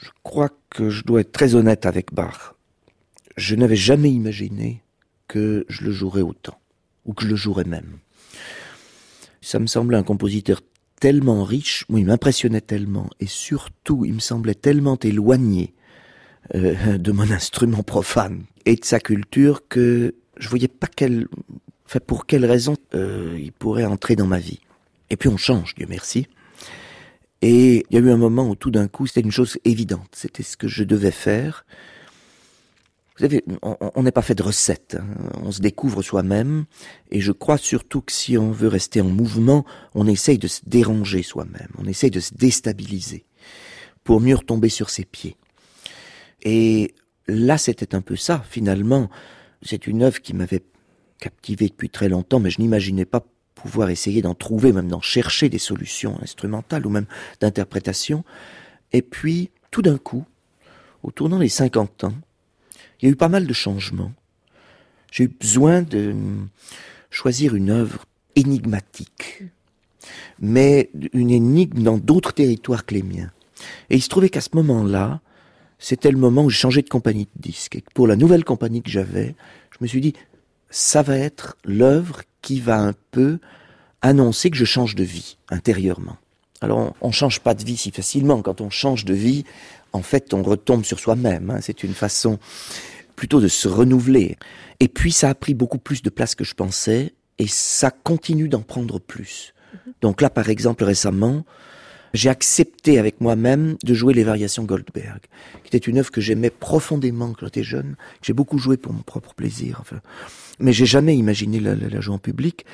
Je 0.02 0.10
crois 0.24 0.50
que 0.70 0.90
je 0.90 1.04
dois 1.04 1.22
être 1.22 1.32
très 1.32 1.56
honnête 1.56 1.86
avec 1.86 2.14
Bach. 2.14 2.56
Je 3.38 3.56
n'avais 3.56 3.76
jamais 3.76 4.12
imaginé 4.12 4.84
que 5.28 5.66
je 5.70 5.84
le 5.84 5.92
jouerais 5.92 6.22
autant, 6.22 6.60
ou 7.06 7.14
que 7.14 7.24
je 7.24 7.30
le 7.30 7.36
jouerais 7.36 7.64
même. 7.64 7.98
Ça 9.42 9.60
me 9.60 9.68
semblait 9.68 9.98
un 9.98 10.04
compositeur 10.04 10.62
tellement 11.06 11.44
riche, 11.44 11.86
il 11.96 12.08
m'impressionnait 12.08 12.62
tellement, 12.62 13.08
et 13.20 13.28
surtout, 13.28 14.06
il 14.06 14.16
me 14.16 14.20
semblait 14.20 14.56
tellement 14.56 14.98
éloigné 14.98 15.76
euh, 16.56 16.98
de 16.98 17.12
mon 17.12 17.30
instrument 17.32 17.84
profane 17.84 18.46
et 18.66 18.76
de 18.76 18.84
sa 18.84 19.00
culture 19.00 19.68
que 19.68 20.16
je 20.40 20.50
voyais 20.50 20.68
pas 20.68 20.88
quelle, 20.88 21.28
enfin 21.86 22.00
pour 22.08 22.26
quelle 22.26 22.44
raison 22.44 22.76
euh, 22.96 23.38
il 23.40 23.52
pourrait 23.52 23.86
entrer 23.86 24.16
dans 24.16 24.26
ma 24.26 24.40
vie. 24.40 24.62
Et 25.12 25.16
puis 25.16 25.30
on 25.30 25.38
change, 25.38 25.76
Dieu 25.76 25.86
merci. 25.88 26.28
Et 27.44 27.86
il 27.88 27.96
y 27.96 27.98
a 27.98 28.04
eu 28.04 28.10
un 28.10 28.18
moment 28.18 28.50
où 28.50 28.56
tout 28.56 28.72
d'un 28.72 28.88
coup 28.88 29.06
c'était 29.06 29.22
une 29.22 29.32
chose 29.32 29.60
évidente, 29.64 30.10
c'était 30.14 30.42
ce 30.42 30.58
que 30.58 30.68
je 30.68 30.84
devais 30.84 31.12
faire. 31.12 31.68
Vous 33.18 33.22
savez, 33.22 33.46
on 33.62 34.04
n'est 34.04 34.12
pas 34.12 34.22
fait 34.22 34.36
de 34.36 34.44
recettes, 34.44 34.98
hein. 35.00 35.08
on 35.42 35.52
se 35.52 35.62
découvre 35.62 36.02
soi-même, 36.02 36.66
et 37.12 37.22
je 37.22 37.32
crois 37.32 37.58
surtout 37.58 38.02
que 38.02 38.12
si 38.12 38.38
on 38.38 38.52
veut 38.52 38.68
rester 38.68 39.00
en 39.00 39.08
mouvement, 39.08 39.64
on 39.94 40.06
essaye 40.06 40.38
de 40.38 40.50
se 40.50 40.60
déranger 40.66 41.24
soi-même, 41.24 41.70
on 41.78 41.86
essaye 41.86 42.12
de 42.12 42.20
se 42.20 42.34
déstabiliser, 42.34 43.26
pour 44.04 44.20
mieux 44.20 44.36
retomber 44.36 44.68
sur 44.68 44.90
ses 44.90 45.06
pieds. 45.06 45.38
Et 46.44 46.94
là, 47.28 47.58
c'était 47.58 47.96
un 47.96 48.02
peu 48.02 48.18
ça, 48.18 48.44
finalement. 48.50 49.10
C'est 49.62 49.88
une 49.88 50.04
œuvre 50.04 50.22
qui 50.22 50.34
m'avait 50.34 50.64
captivé 51.20 51.70
depuis 51.70 51.90
très 51.90 52.10
longtemps, 52.10 52.42
mais 52.42 52.50
je 52.50 52.60
n'imaginais 52.60 53.06
pas 53.06 53.26
pouvoir 53.56 53.90
essayer 53.90 54.22
d'en 54.22 54.36
trouver, 54.36 54.74
même 54.74 54.90
d'en 54.90 55.02
chercher 55.02 55.48
des 55.48 55.58
solutions 55.58 56.20
instrumentales 56.22 56.86
ou 56.86 56.90
même 56.90 57.08
d'interprétation. 57.40 58.26
Et 58.92 59.02
puis, 59.02 59.52
tout 59.72 59.82
d'un 59.82 59.98
coup, 59.98 60.26
au 61.02 61.12
tournant 61.12 61.40
des 61.40 61.50
50 61.50 62.04
ans, 62.04 62.14
il 63.06 63.10
y 63.10 63.12
a 63.12 63.14
eu 63.14 63.18
pas 63.18 63.30
mal 63.30 63.46
de 63.46 63.54
changements. 63.54 64.12
J'ai 65.12 65.26
eu 65.26 65.28
besoin 65.28 65.84
de 65.84 66.16
choisir 67.12 67.54
une 67.54 67.70
œuvre 67.70 68.06
énigmatique, 68.36 69.44
mais 70.40 70.90
une 71.14 71.30
énigme 71.30 71.84
dans 71.84 72.00
d'autres 72.00 72.34
territoires 72.34 72.84
que 72.84 72.96
les 72.96 73.04
miens. 73.04 73.32
Et 73.92 73.96
il 73.98 74.02
se 74.02 74.10
trouvait 74.10 74.30
qu'à 74.30 74.42
ce 74.42 74.50
moment-là, 74.54 75.22
c'était 75.78 76.10
le 76.10 76.18
moment 76.18 76.46
où 76.46 76.50
j'ai 76.50 76.58
changé 76.58 76.82
de 76.82 76.90
compagnie 76.90 77.28
de 77.36 77.42
disques. 77.44 77.76
Et 77.76 77.84
pour 77.94 78.08
la 78.08 78.16
nouvelle 78.16 78.44
compagnie 78.44 78.82
que 78.82 78.90
j'avais, 78.90 79.36
je 79.70 79.78
me 79.82 79.88
suis 79.88 80.02
dit, 80.02 80.14
ça 80.72 81.04
va 81.04 81.16
être 81.16 81.58
l'œuvre 81.64 82.24
qui 82.42 82.60
va 82.60 82.80
un 82.80 82.94
peu 83.12 83.38
annoncer 84.02 84.50
que 84.50 84.58
je 84.58 84.66
change 84.66 84.96
de 84.96 85.04
vie 85.04 85.38
intérieurement. 85.50 86.18
Alors, 86.62 86.96
on 87.02 87.10
ne 87.10 87.14
change 87.14 87.40
pas 87.42 87.54
de 87.54 87.64
vie 87.64 87.78
si 87.78 87.92
facilement. 87.92 88.42
Quand 88.42 88.62
on 88.62 88.72
change 88.72 89.06
de 89.06 89.14
vie, 89.14 89.46
en 89.96 90.02
fait, 90.02 90.34
on 90.34 90.44
retombe 90.44 90.84
sur 90.84 91.00
soi-même. 91.00 91.52
Hein. 91.52 91.60
C'est 91.62 91.84
une 91.84 91.94
façon 91.94 92.38
plutôt 93.16 93.42
de 93.42 93.48
se 93.48 93.68
renouveler. 93.68 94.38
Et 94.80 94.88
puis, 94.88 95.12
ça 95.12 95.30
a 95.30 95.36
pris 95.36 95.54
beaucoup 95.54 95.78
plus 95.78 96.02
de 96.02 96.10
place 96.10 96.36
que 96.36 96.44
je 96.44 96.54
pensais, 96.54 97.14
et 97.38 97.48
ça 97.48 97.92
continue 97.92 98.48
d'en 98.48 98.62
prendre 98.62 99.00
plus. 99.00 99.54
Mhm. 99.74 99.94
Donc 100.02 100.22
là, 100.22 100.30
par 100.30 100.50
exemple, 100.50 100.84
récemment, 100.84 101.46
j'ai 102.16 102.30
accepté 102.30 102.98
avec 102.98 103.20
moi-même 103.20 103.76
de 103.84 103.94
jouer 103.94 104.14
les 104.14 104.24
variations 104.24 104.64
Goldberg, 104.64 105.20
qui 105.64 105.76
était 105.76 105.90
une 105.90 105.98
œuvre 105.98 106.12
que 106.12 106.22
j'aimais 106.22 106.50
profondément 106.50 107.34
quand 107.34 107.46
j'étais 107.48 107.64
jeune, 107.64 107.96
que 108.22 108.26
j'ai 108.28 108.34
beaucoup 108.34 108.58
joué 108.58 108.78
pour 108.78 108.94
mon 108.94 109.02
propre 109.02 109.34
plaisir. 109.34 109.78
Enfin. 109.82 110.00
Mais 110.60 110.72
j'ai 110.72 110.86
jamais 110.86 111.18
imaginé 111.18 111.60
la, 111.60 111.76
la, 111.76 112.00
jouer 112.00 112.16
en 112.16 112.20
public. 112.20 112.66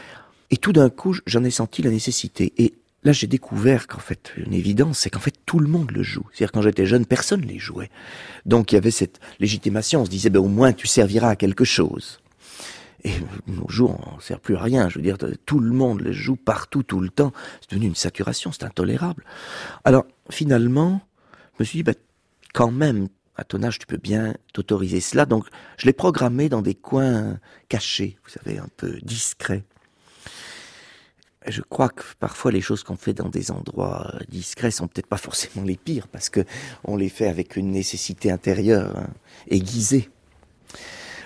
Et 0.51 0.57
tout 0.57 0.74
d'un 0.74 0.89
coup, 0.89 1.17
j'en 1.25 1.43
ai 1.43 1.50
senti 1.50 1.81
la 1.81 1.89
nécessité. 1.89 2.53
Et 2.57 2.74
là, 3.03 3.12
j'ai 3.12 3.27
découvert 3.27 3.88
qu'en 3.88 4.00
fait, 4.00 4.34
une 4.38 4.53
évidence, 4.53 5.00
c'est 5.00 5.10
qu'en 5.10 5.20
fait, 5.20 5.36
tout 5.46 5.60
le 5.60 5.67
monde 5.67 5.91
le 5.91 6.03
joue. 6.03 6.25
C'est-à-dire, 6.31 6.51
quand 6.51 6.62
j'étais 6.62 6.86
jeune, 6.86 7.05
personne 7.05 7.41
les 7.41 7.60
jouait. 7.60 7.89
Donc, 8.46 8.72
il 8.72 8.75
y 8.75 8.77
avait 8.77 8.91
cette 8.91 9.20
légitimation. 9.39 10.01
On 10.01 10.05
se 10.05 10.10
disait, 10.10 10.29
ben, 10.29 10.39
au 10.39 10.48
moins, 10.48 10.74
tu 10.74 10.88
serviras 10.88 11.29
à 11.29 11.36
quelque 11.36 11.65
chose. 11.65 12.20
Et 13.03 13.13
nos 13.48 13.67
jours, 13.67 14.00
on 14.12 14.17
ne 14.17 14.22
sert 14.22 14.39
plus 14.39 14.55
à 14.55 14.62
rien. 14.62 14.88
Je 14.89 15.00
veux 15.00 15.03
dire, 15.03 15.17
tout 15.46 15.60
le 15.60 15.72
monde 15.72 16.01
les 16.01 16.13
joue 16.13 16.36
partout, 16.36 16.84
tout 16.84 17.00
le 17.00 17.10
temps. 17.10 17.34
C'est 17.62 17.72
devenu 17.72 17.88
une 17.88 17.96
saturation, 17.96 18.51
c'est 18.51 18.63
intolérable. 18.63 19.25
Alors, 19.84 20.05
finalement, 20.29 21.01
je 21.58 21.63
me 21.63 21.65
suis 21.65 21.79
dit, 21.79 21.84
ben, 21.84 21.96
quand 22.53 22.72
même, 22.72 23.08
à 23.36 23.43
ton 23.43 23.63
âge, 23.63 23.79
tu 23.79 23.88
peux 23.88 23.98
bien 23.98 24.36
t'autoriser 24.53 25.00
cela. 25.00 25.25
Donc, 25.25 25.48
je 25.77 25.88
l'ai 25.88 25.93
programmé 25.93 26.50
dans 26.50 26.62
des 26.62 26.75
coins 26.75 27.39
cachés, 27.70 28.20
vous 28.24 28.29
savez, 28.29 28.60
un 28.60 28.70
peu 28.77 29.00
discrets. 29.01 29.63
Je 31.48 31.62
crois 31.62 31.89
que 31.89 32.03
parfois 32.19 32.51
les 32.51 32.62
choses 32.62 32.83
qu'on 32.83 32.95
fait 32.95 33.13
dans 33.13 33.29
des 33.29 33.50
endroits 33.50 34.13
discrets 34.29 34.71
sont 34.71 34.88
peut-être 34.88 35.07
pas 35.07 35.17
forcément 35.29 35.65
les 35.65 35.77
pires 35.77 36.07
parce 36.07 36.29
que 36.29 36.41
on 36.83 36.95
les 36.95 37.10
fait 37.10 37.27
avec 37.27 37.55
une 37.55 37.71
nécessité 37.71 38.31
intérieure 38.31 38.95
hein, 38.95 39.10
aiguisée. 39.48 40.10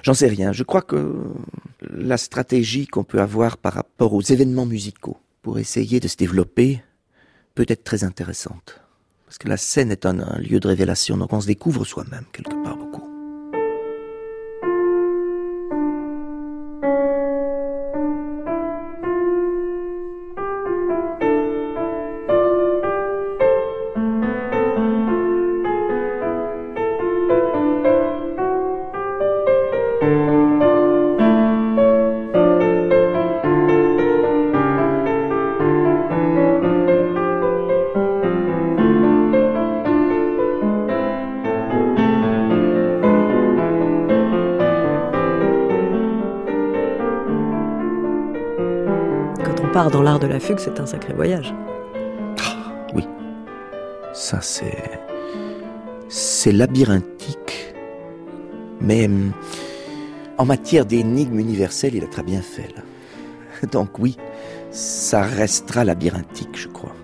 J'en 0.04 0.14
sais 0.14 0.28
rien. 0.28 0.52
Je 0.52 0.64
crois 0.64 0.84
que 0.84 1.16
la 1.82 2.18
stratégie 2.18 2.88
qu'on 2.88 3.04
peut 3.04 3.20
avoir 3.20 3.58
par 3.58 3.74
rapport 3.74 4.14
aux 4.14 4.22
événements 4.22 4.68
musicaux 4.68 5.18
pour 5.42 5.60
essayer 5.60 6.00
de 6.00 6.08
se 6.08 6.16
développer 6.16 6.82
peut 7.56 7.66
être 7.68 7.84
très 7.84 8.04
intéressante. 8.04 8.82
Parce 9.26 9.38
que 9.38 9.50
la 9.50 9.58
scène 9.58 9.92
est 9.92 10.06
un, 10.06 10.20
un 10.20 10.38
lieu 10.38 10.60
de 10.60 10.68
révélation, 10.68 11.18
donc 11.18 11.34
on 11.34 11.42
se 11.42 11.48
découvre 11.48 11.86
soi-même 11.86 12.26
quelque 12.32 12.64
part 12.64 12.78
beaucoup. 12.78 13.05
L'art 50.16 50.20
de 50.30 50.34
la 50.34 50.40
fugue, 50.40 50.60
c'est 50.60 50.80
un 50.80 50.86
sacré 50.86 51.14
voyage. 51.14 51.54
oui. 52.94 53.06
Ça, 54.14 54.40
c'est. 54.42 55.02
C'est 56.08 56.52
labyrinthique. 56.52 57.74
Mais 58.80 59.06
hum, 59.06 59.34
en 60.38 60.46
matière 60.46 60.86
d'énigmes 60.86 61.40
universelles, 61.40 61.96
il 61.96 62.04
a 62.04 62.08
très 62.08 62.24
bien 62.24 62.42
fait, 62.42 62.70
là. 62.76 62.84
Donc, 63.72 64.00
oui, 64.00 64.18
ça 64.72 65.24
restera 65.24 65.84
labyrinthique, 65.84 66.56
je 66.56 66.68
crois. 66.68 66.96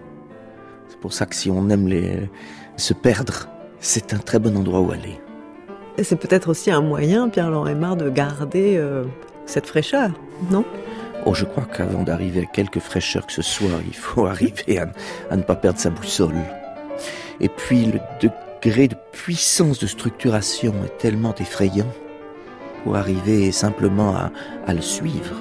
C'est 0.88 1.00
pour 1.00 1.14
ça 1.14 1.26
que 1.26 1.36
si 1.36 1.50
on 1.50 1.70
aime 1.70 1.88
les... 1.88 2.30
se 2.78 2.94
perdre, 2.94 3.50
c'est 3.80 4.14
un 4.14 4.20
très 4.20 4.40
bon 4.40 4.56
endroit 4.56 4.80
où 4.80 4.92
aller. 4.92 5.20
Et 5.98 6.04
c'est 6.04 6.16
peut-être 6.16 6.50
aussi 6.50 6.72
un 6.72 6.82
moyen, 6.82 7.30
Pierre-Laurent 7.30 7.68
Aymar, 7.68 7.98
de 7.98 8.10
garder 8.10 8.78
euh, 8.78 9.04
cette 9.46 9.66
fraîcheur, 9.66 10.12
non? 10.50 10.64
Oh, 11.26 11.34
je 11.36 11.46
crois 11.46 11.66
qu'avant 11.66 12.04
d'arriver 12.04 12.42
à 12.42 12.46
quelque 12.46 12.80
fraîcheur 12.80 13.28
que 13.28 13.34
ce 13.34 13.42
soit, 13.42 13.80
il 13.86 13.96
faut 13.96 14.26
arriver 14.28 14.80
à, 14.80 15.36
ne 15.36 15.44
pas 15.44 15.56
perdre 15.56 15.80
sa 15.80 15.90
boussole. 15.90 16.36
Et 17.40 17.50
puis 17.50 17.86
le 17.86 18.00
degré 18.20 18.88
de 18.88 18.96
puissance 19.12 19.80
de 19.80 19.88
structuration 19.88 20.74
est 20.84 20.98
tellement 20.98 21.36
effrayant 21.36 21.92
pour 22.84 22.96
arriver 22.96 23.52
simplement 23.52 24.16
à, 24.16 24.74
le 24.74 24.82
suivre. 24.82 25.36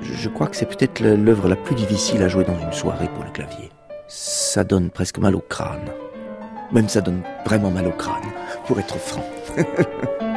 Je, 0.00 0.12
je 0.12 0.28
crois 0.28 0.48
que 0.48 0.56
c'est 0.56 0.66
peut-être 0.66 1.00
l'œuvre 1.00 1.48
la 1.48 1.56
plus 1.56 1.74
difficile 1.74 2.22
à 2.22 2.28
jouer 2.28 2.44
dans 2.44 2.58
une 2.58 2.72
soirée 2.72 3.08
pour 3.14 3.24
le 3.24 3.30
clavier. 3.30 3.70
Ça 4.08 4.64
donne 4.64 4.90
presque 4.90 5.18
mal 5.18 5.34
au 5.34 5.40
crâne. 5.40 5.90
Même 6.72 6.88
ça 6.88 7.00
donne 7.00 7.22
vraiment 7.46 7.70
mal 7.70 7.86
au 7.86 7.92
crâne, 7.92 8.22
pour 8.66 8.78
être 8.78 8.98
franc. 8.98 9.24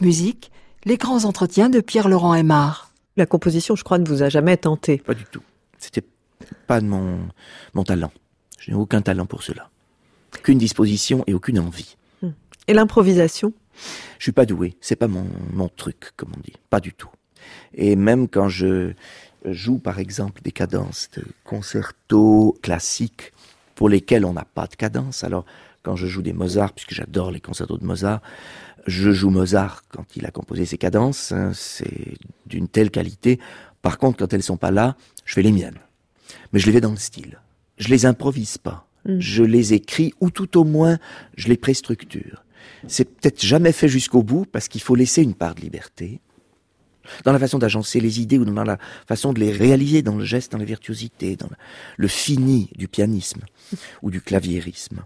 Musique, 0.00 0.50
les 0.84 0.96
grands 0.96 1.24
entretiens 1.24 1.68
de 1.68 1.80
Pierre-Laurent 1.80 2.34
Aymar. 2.34 2.92
La 3.16 3.26
composition, 3.26 3.76
je 3.76 3.84
crois, 3.84 3.98
ne 3.98 4.08
vous 4.08 4.22
a 4.22 4.28
jamais 4.28 4.56
tenté. 4.56 4.98
Pas 4.98 5.14
du 5.14 5.24
tout. 5.24 5.42
C'était 5.78 6.04
pas 6.66 6.80
de 6.80 6.86
mon, 6.86 7.18
mon 7.74 7.84
talent. 7.84 8.12
Je 8.58 8.70
n'ai 8.70 8.76
aucun 8.76 9.02
talent 9.02 9.26
pour 9.26 9.42
cela. 9.42 9.68
Aucune 10.38 10.58
disposition 10.58 11.22
et 11.26 11.34
aucune 11.34 11.58
envie. 11.58 11.96
Et 12.66 12.72
l'improvisation? 12.72 13.52
Je 14.18 14.24
suis 14.24 14.32
pas 14.32 14.46
doué. 14.46 14.76
C'est 14.80 14.96
pas 14.96 15.08
mon, 15.08 15.26
mon 15.52 15.68
truc, 15.68 16.12
comme 16.16 16.30
on 16.36 16.40
dit. 16.40 16.54
Pas 16.70 16.80
du 16.80 16.92
tout. 16.92 17.10
Et 17.74 17.96
même 17.96 18.28
quand 18.28 18.48
je 18.48 18.92
joue, 19.44 19.78
par 19.78 19.98
exemple, 19.98 20.40
des 20.42 20.52
cadences 20.52 21.08
de 21.16 21.24
concertos 21.44 22.58
classiques 22.62 23.32
pour 23.74 23.88
lesquels 23.88 24.24
on 24.24 24.34
n'a 24.34 24.44
pas 24.44 24.66
de 24.66 24.76
cadence, 24.76 25.24
alors 25.24 25.44
quand 25.82 25.96
je 25.96 26.06
joue 26.06 26.20
des 26.22 26.34
Mozart, 26.34 26.72
puisque 26.74 26.92
j'adore 26.92 27.30
les 27.30 27.40
concertos 27.40 27.78
de 27.78 27.84
Mozart, 27.84 28.20
je 28.86 29.12
joue 29.12 29.30
Mozart 29.30 29.82
quand 29.88 30.16
il 30.16 30.26
a 30.26 30.30
composé 30.30 30.64
ses 30.64 30.78
cadences, 30.78 31.32
hein, 31.32 31.52
c'est 31.54 32.16
d'une 32.46 32.68
telle 32.68 32.90
qualité. 32.90 33.38
Par 33.82 33.98
contre, 33.98 34.18
quand 34.18 34.32
elles 34.32 34.42
sont 34.42 34.56
pas 34.56 34.70
là, 34.70 34.96
je 35.24 35.34
fais 35.34 35.42
les 35.42 35.52
miennes. 35.52 35.78
Mais 36.52 36.58
je 36.58 36.66
les 36.66 36.72
fais 36.72 36.80
dans 36.80 36.90
le 36.90 36.96
style. 36.96 37.40
Je 37.78 37.88
les 37.88 38.06
improvise 38.06 38.58
pas. 38.58 38.86
Mm. 39.04 39.18
Je 39.18 39.42
les 39.42 39.74
écris, 39.74 40.12
ou 40.20 40.30
tout 40.30 40.58
au 40.58 40.64
moins, 40.64 40.98
je 41.36 41.48
les 41.48 41.56
préstructure. 41.56 42.44
C'est 42.86 43.04
peut-être 43.04 43.44
jamais 43.44 43.72
fait 43.72 43.88
jusqu'au 43.88 44.22
bout, 44.22 44.46
parce 44.46 44.68
qu'il 44.68 44.80
faut 44.80 44.94
laisser 44.94 45.22
une 45.22 45.34
part 45.34 45.54
de 45.54 45.60
liberté. 45.60 46.20
Dans 47.24 47.32
la 47.32 47.38
façon 47.38 47.58
d'agencer 47.58 48.00
les 48.00 48.20
idées, 48.20 48.38
ou 48.38 48.44
dans 48.44 48.64
la 48.64 48.78
façon 49.06 49.32
de 49.32 49.40
les 49.40 49.52
réaliser, 49.52 50.02
dans 50.02 50.16
le 50.16 50.24
geste, 50.24 50.52
dans 50.52 50.58
la 50.58 50.64
virtuosité, 50.64 51.36
dans 51.36 51.48
le 51.96 52.08
fini 52.08 52.70
du 52.76 52.88
pianisme, 52.88 53.40
ou 54.02 54.10
du 54.10 54.20
claviérisme. 54.20 55.04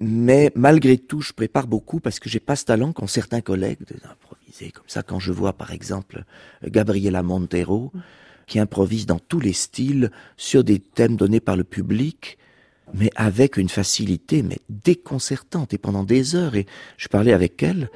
Mais 0.00 0.52
malgré 0.54 0.98
tout, 0.98 1.22
je 1.22 1.32
prépare 1.32 1.66
beaucoup 1.66 2.00
parce 2.00 2.20
que 2.20 2.28
j'ai 2.28 2.40
pas 2.40 2.56
ce 2.56 2.64
talent 2.64 2.92
qu'ont 2.92 3.06
certains 3.06 3.40
collègues 3.40 3.78
d'improviser 3.88 4.70
comme 4.70 4.84
ça. 4.88 5.02
Quand 5.02 5.18
je 5.18 5.32
vois 5.32 5.54
par 5.54 5.72
exemple 5.72 6.24
Gabriela 6.64 7.22
Montero 7.22 7.92
qui 8.46 8.58
improvise 8.58 9.06
dans 9.06 9.18
tous 9.18 9.40
les 9.40 9.52
styles 9.52 10.10
sur 10.36 10.64
des 10.64 10.78
thèmes 10.78 11.16
donnés 11.16 11.40
par 11.40 11.56
le 11.56 11.64
public, 11.64 12.38
mais 12.94 13.10
avec 13.16 13.56
une 13.56 13.68
facilité 13.68 14.42
mais 14.42 14.58
déconcertante 14.68 15.74
et 15.74 15.78
pendant 15.78 16.04
des 16.04 16.36
heures. 16.36 16.54
Et 16.56 16.66
je 16.96 17.08
parlais 17.08 17.32
avec 17.32 17.62
elle, 17.62 17.90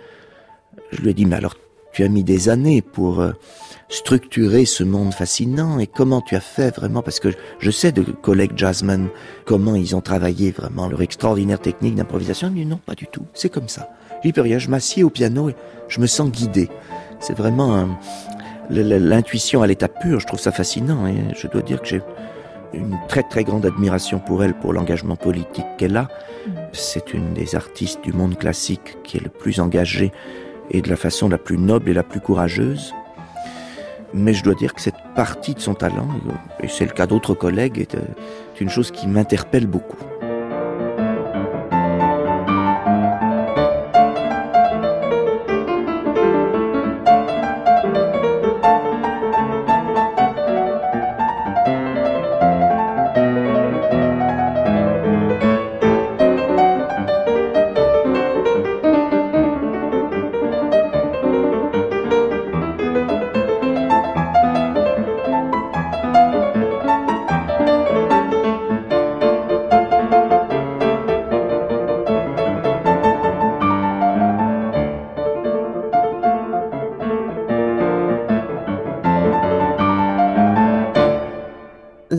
je 0.92 1.02
lui 1.02 1.10
ai 1.10 1.14
dit 1.14 1.26
mais 1.26 1.36
alors 1.36 1.56
tu 1.92 2.04
as 2.04 2.08
mis 2.08 2.22
des 2.24 2.48
années 2.48 2.82
pour 2.82 3.20
euh, 3.20 3.32
structurer 3.88 4.64
ce 4.64 4.84
monde 4.84 5.12
fascinant 5.12 5.78
et 5.78 5.86
comment 5.86 6.20
tu 6.20 6.36
as 6.36 6.40
fait 6.40 6.74
vraiment 6.74 7.02
parce 7.02 7.18
que 7.20 7.28
je 7.58 7.70
sais 7.70 7.90
de 7.92 8.02
collègues 8.02 8.52
jazzmen 8.56 9.08
comment 9.44 9.74
ils 9.74 9.96
ont 9.96 10.00
travaillé 10.00 10.50
vraiment 10.52 10.88
leur 10.88 11.02
extraordinaire 11.02 11.58
technique 11.60 11.96
d'improvisation 11.96 12.50
mais 12.54 12.64
non 12.64 12.76
pas 12.84 12.94
du 12.94 13.06
tout 13.06 13.24
c'est 13.34 13.48
comme 13.48 13.68
ça. 13.68 13.90
J'y 14.22 14.32
peux 14.32 14.42
rien 14.42 14.58
je 14.58 14.68
m'assieds 14.68 15.02
au 15.02 15.10
piano 15.10 15.48
et 15.48 15.56
je 15.88 16.00
me 16.00 16.06
sens 16.06 16.30
guidé. 16.30 16.68
C'est 17.20 17.36
vraiment 17.36 17.74
un- 17.74 17.98
l'intuition 18.70 19.62
à 19.62 19.66
l'état 19.66 19.88
pur 19.88 20.20
je 20.20 20.26
trouve 20.26 20.38
ça 20.40 20.52
fascinant 20.52 21.06
et 21.06 21.16
je 21.34 21.46
dois 21.48 21.62
dire 21.62 21.80
que 21.82 21.88
j'ai 21.88 22.02
une 22.72 22.96
très 23.08 23.24
très 23.24 23.42
grande 23.42 23.66
admiration 23.66 24.20
pour 24.20 24.44
elle 24.44 24.54
pour 24.54 24.72
l'engagement 24.72 25.16
politique 25.16 25.66
qu'elle 25.76 25.96
a. 25.96 26.08
C'est 26.72 27.12
une 27.12 27.34
des 27.34 27.56
artistes 27.56 28.00
du 28.04 28.12
monde 28.12 28.38
classique 28.38 28.98
qui 29.02 29.16
est 29.16 29.20
le 29.20 29.28
plus 29.28 29.58
engagée 29.58 30.12
et 30.70 30.82
de 30.82 30.88
la 30.88 30.96
façon 30.96 31.28
la 31.28 31.38
plus 31.38 31.58
noble 31.58 31.90
et 31.90 31.94
la 31.94 32.02
plus 32.02 32.20
courageuse. 32.20 32.94
Mais 34.12 34.34
je 34.34 34.42
dois 34.42 34.54
dire 34.54 34.74
que 34.74 34.80
cette 34.80 34.94
partie 35.14 35.54
de 35.54 35.60
son 35.60 35.74
talent, 35.74 36.08
et 36.62 36.68
c'est 36.68 36.84
le 36.84 36.92
cas 36.92 37.06
d'autres 37.06 37.34
collègues, 37.34 37.78
est 37.78 37.94
euh, 37.94 38.02
une 38.60 38.68
chose 38.68 38.90
qui 38.90 39.06
m'interpelle 39.06 39.66
beaucoup. 39.66 40.09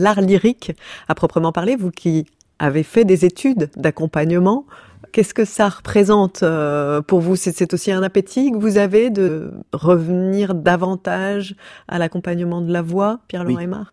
L'art 0.02 0.20
lyrique, 0.20 0.72
à 1.08 1.14
proprement 1.14 1.52
parler, 1.52 1.76
vous 1.76 1.90
qui 1.90 2.26
avez 2.58 2.82
fait 2.82 3.04
des 3.04 3.24
études 3.24 3.70
d'accompagnement, 3.76 4.66
qu'est-ce 5.12 5.32
que 5.34 5.44
ça 5.44 5.68
représente 5.68 6.42
euh, 6.42 7.00
pour 7.02 7.20
vous? 7.20 7.36
C'est 7.36 7.54
c'est 7.56 7.72
aussi 7.72 7.92
un 7.92 8.02
appétit 8.02 8.50
que 8.50 8.56
vous 8.56 8.78
avez 8.78 9.10
de 9.10 9.52
revenir 9.72 10.54
davantage 10.54 11.54
à 11.86 11.98
l'accompagnement 11.98 12.60
de 12.62 12.72
la 12.72 12.82
voix, 12.82 13.20
Pierre-Laurent 13.28 13.56
Oui. 13.58 13.64
Aymar? 13.64 13.92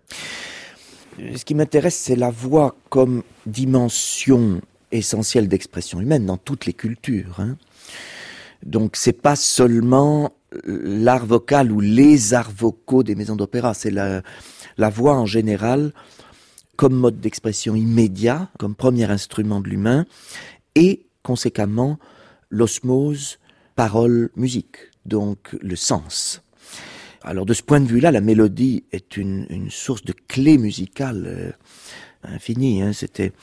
Ce 1.36 1.44
qui 1.46 1.54
m'intéresse, 1.54 1.96
c'est 1.96 2.16
la 2.16 2.32
voix 2.32 2.76
comme 2.90 3.24
dimension 3.46 4.62
essentielle 4.92 5.48
d'expression 5.48 6.00
humaine 6.02 6.26
dans 6.26 6.38
toutes 6.38 6.66
les 6.66 6.74
cultures. 6.74 7.40
hein. 7.40 7.56
Donc 8.66 8.96
c'est 8.96 9.22
pas 9.22 9.36
seulement 9.36 10.32
l'art 10.64 11.26
vocal 11.26 11.72
ou 11.72 11.80
les 11.80 12.34
arts 12.34 12.52
vocaux 12.52 13.04
des 13.04 13.16
maisons 13.16 13.36
d'opéra, 13.36 13.74
c'est 13.74 13.92
la, 13.92 14.22
voix 14.90 15.16
en 15.16 15.26
général 15.26 15.94
comme 16.76 16.94
mode 16.94 17.20
d'expression 17.20 17.76
immédiat, 17.76 18.50
comme 18.58 18.74
premier 18.74 19.12
instrument 19.12 19.60
de 19.60 19.68
l'humain, 19.68 20.06
et 20.76 21.06
conséquemment 21.24 22.00
l'osmose 22.50 23.38
parole-musique, 23.76 24.78
donc 25.06 25.58
le 25.62 25.76
sens. 25.76 26.42
Alors 27.22 27.46
de 27.46 27.54
ce 27.54 27.64
point 27.64 27.82
de 27.82 27.86
vue-là, 27.88 28.12
la 28.12 28.22
mélodie 28.22 28.86
est 28.94 29.18
une, 29.18 29.46
une 29.50 29.70
source 29.70 30.06
de 30.06 30.14
clé 30.28 30.58
musicale 30.58 31.26
euh, 31.28 31.52
infinie. 32.24 32.82
Hein. 32.82 32.94
C'était 32.94 33.34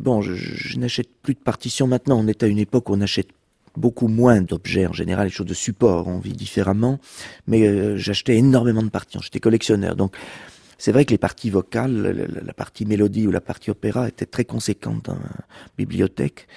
bon, 0.00 0.20
je, 0.20 0.34
je 0.34 0.78
n'achète 0.78 1.10
plus 1.22 1.34
de 1.34 1.38
partitions 1.38 1.86
maintenant. 1.86 2.18
On 2.18 2.26
est 2.26 2.42
à 2.42 2.48
une 2.48 2.58
époque 2.58 2.88
où 2.88 2.94
on 2.94 3.00
achète 3.00 3.28
beaucoup 3.76 4.08
moins 4.08 4.40
d'objets 4.42 4.86
en 4.86 4.92
général, 4.92 5.26
les 5.26 5.32
choses 5.32 5.46
de 5.46 5.54
support, 5.54 6.08
on 6.08 6.18
vit 6.18 6.32
différemment. 6.32 6.98
Mais 7.46 7.66
euh, 7.66 7.96
j'achetais 7.96 8.36
énormément 8.36 8.82
de 8.82 8.90
partitions. 8.90 9.20
J'étais 9.20 9.40
collectionneur, 9.40 9.96
donc 9.96 10.16
c'est 10.78 10.92
vrai 10.92 11.04
que 11.04 11.10
les 11.12 11.18
parties 11.18 11.50
vocales, 11.50 12.02
la, 12.02 12.40
la- 12.42 12.52
partie 12.52 12.84
mélodie 12.84 13.26
ou 13.26 13.30
la 13.30 13.40
partie 13.40 13.70
opéra 13.70 14.08
étaient 14.08 14.26
très 14.26 14.44
conséquentes 14.44 15.04
dans 15.04 15.14
la 15.14 15.46
bibliothèque. 15.78 16.48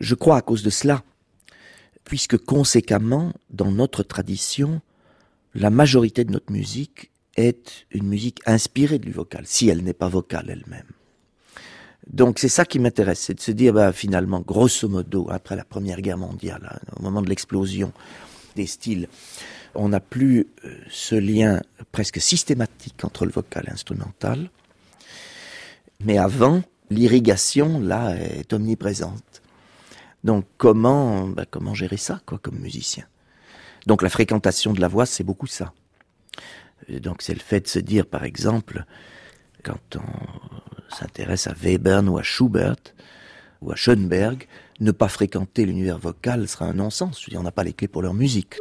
Je 0.00 0.14
crois 0.14 0.36
à 0.36 0.42
cause 0.42 0.62
de 0.62 0.70
cela, 0.70 1.02
puisque 2.04 2.38
conséquemment, 2.38 3.32
dans 3.50 3.70
notre 3.70 4.02
tradition, 4.02 4.80
la 5.54 5.70
majorité 5.70 6.24
de 6.24 6.32
notre 6.32 6.52
musique 6.52 7.10
est 7.36 7.86
une 7.90 8.06
musique 8.06 8.40
inspirée 8.46 8.98
du 8.98 9.10
vocal, 9.10 9.44
si 9.46 9.68
elle 9.68 9.82
n'est 9.82 9.92
pas 9.94 10.08
vocale 10.08 10.48
elle-même. 10.48 10.86
Donc 12.06 12.38
c'est 12.38 12.48
ça 12.48 12.64
qui 12.64 12.78
m'intéresse, 12.78 13.20
c'est 13.20 13.34
de 13.34 13.40
se 13.40 13.52
dire, 13.52 13.72
bah, 13.72 13.92
finalement, 13.92 14.40
grosso 14.40 14.88
modo, 14.88 15.28
après 15.30 15.56
la 15.56 15.64
Première 15.64 16.00
Guerre 16.00 16.18
mondiale, 16.18 16.68
hein, 16.72 16.92
au 16.96 17.02
moment 17.02 17.22
de 17.22 17.28
l'explosion 17.28 17.92
des 18.56 18.66
styles, 18.66 19.08
on 19.74 19.88
n'a 19.88 20.00
plus 20.00 20.48
euh, 20.64 20.74
ce 20.90 21.14
lien 21.14 21.62
presque 21.92 22.20
systématique 22.20 23.04
entre 23.04 23.24
le 23.24 23.32
vocal 23.32 23.64
et 23.66 23.70
l'instrumental. 23.70 24.50
Mais 26.04 26.18
avant, 26.18 26.62
l'irrigation, 26.90 27.78
là, 27.80 28.14
est 28.16 28.52
omniprésente. 28.52 29.42
Donc 30.24 30.44
comment, 30.58 31.28
bah, 31.28 31.46
comment 31.48 31.74
gérer 31.74 31.96
ça, 31.96 32.20
quoi, 32.26 32.38
comme 32.38 32.58
musicien? 32.58 33.04
Donc 33.86 34.02
la 34.02 34.10
fréquentation 34.10 34.72
de 34.72 34.80
la 34.80 34.88
voix, 34.88 35.06
c'est 35.06 35.24
beaucoup 35.24 35.46
ça. 35.46 35.72
Donc 36.88 37.22
c'est 37.22 37.34
le 37.34 37.40
fait 37.40 37.60
de 37.60 37.68
se 37.68 37.78
dire, 37.78 38.06
par 38.06 38.24
exemple, 38.24 38.84
quand 39.62 39.96
on 39.96 40.94
s'intéresse 40.94 41.46
à 41.46 41.54
Webern 41.62 42.08
ou 42.08 42.18
à 42.18 42.22
Schubert 42.22 42.76
ou 43.60 43.70
à 43.70 43.76
Schoenberg, 43.76 44.46
ne 44.80 44.90
pas 44.90 45.08
fréquenter 45.08 45.64
l'univers 45.64 45.98
vocal 45.98 46.48
sera 46.48 46.66
un 46.66 46.74
non-sens. 46.74 47.24
On 47.34 47.42
n'a 47.42 47.52
pas 47.52 47.64
les 47.64 47.72
clés 47.72 47.88
pour 47.88 48.02
leur 48.02 48.14
musique. 48.14 48.56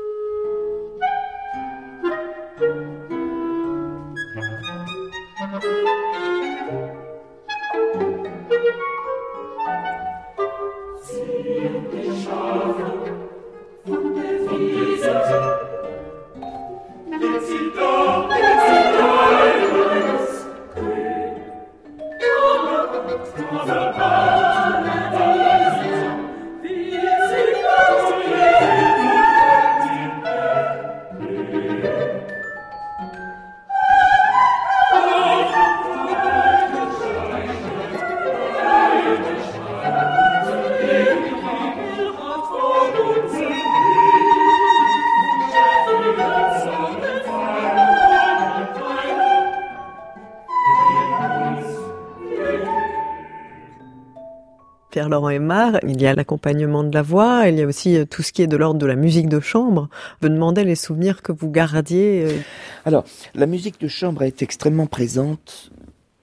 Il 55.29 56.01
y 56.01 56.07
a 56.07 56.15
l'accompagnement 56.15 56.84
de 56.84 56.93
la 56.93 57.01
voix, 57.01 57.47
il 57.47 57.57
y 57.57 57.62
a 57.62 57.67
aussi 57.67 57.97
euh, 57.97 58.05
tout 58.05 58.23
ce 58.23 58.31
qui 58.31 58.41
est 58.41 58.47
de 58.47 58.57
l'ordre 58.57 58.79
de 58.79 58.86
la 58.86 58.95
musique 58.95 59.29
de 59.29 59.39
chambre. 59.39 59.89
Je 60.21 60.27
me 60.27 60.34
demandais 60.34 60.63
les 60.63 60.75
souvenirs 60.75 61.21
que 61.21 61.31
vous 61.31 61.49
gardiez. 61.49 62.25
Euh. 62.25 62.38
Alors, 62.86 63.03
la 63.36 63.45
musique 63.45 63.79
de 63.79 63.88
chambre 63.88 64.21
a 64.21 64.27
été 64.27 64.43
extrêmement 64.43 64.88
présente 64.88 65.71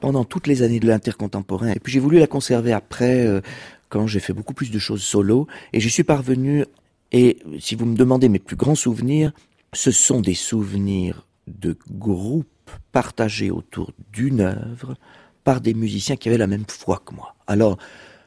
pendant 0.01 0.25
toutes 0.25 0.47
les 0.47 0.63
années 0.63 0.81
de 0.81 0.87
l'intercontemporain. 0.87 1.71
Et 1.71 1.81
puis 1.81 1.93
j'ai 1.93 2.01
voulu 2.01 2.19
la 2.19 2.27
conserver 2.27 2.73
après, 2.73 3.27
euh, 3.27 3.41
quand 3.89 4.07
j'ai 4.07 4.21
fait 4.21 4.33
beaucoup 4.33 4.55
plus 4.55 4.71
de 4.71 4.79
choses 4.79 5.03
solo. 5.03 5.47
Et 5.73 5.81
je 5.81 5.89
suis 5.89 6.05
parvenu, 6.05 6.65
et 7.13 7.39
si 7.59 7.75
vous 7.75 7.87
me 7.87 7.97
demandez 7.97 8.29
mes 8.29 8.39
plus 8.39 8.57
grands 8.57 8.75
souvenirs, 8.75 9.33
ce 9.73 9.91
sont 9.91 10.21
des 10.21 10.35
souvenirs 10.35 11.27
de 11.47 11.77
groupes 11.91 12.47
partagés 12.93 13.51
autour 13.51 13.93
d'une 14.13 14.41
œuvre 14.41 14.97
par 15.45 15.61
des 15.61 15.75
musiciens 15.75 16.17
qui 16.17 16.29
avaient 16.29 16.39
la 16.39 16.47
même 16.47 16.65
foi 16.69 17.03
que 17.05 17.15
moi. 17.15 17.35
Alors, 17.47 17.79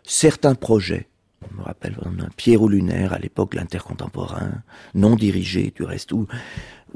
certains 0.04 0.56
projets. 0.56 1.08
On 1.44 1.58
me 1.58 1.64
rappelle 1.64 1.98
un 2.06 2.30
Pierrot 2.38 2.70
Lunaire 2.70 3.14
à 3.14 3.20
l'époque 3.20 3.56
l'intercontemporain, 3.56 4.64
non 4.94 5.16
dirigé 5.16 5.74
du 5.76 5.84
reste, 5.84 6.12
ou, 6.12 6.28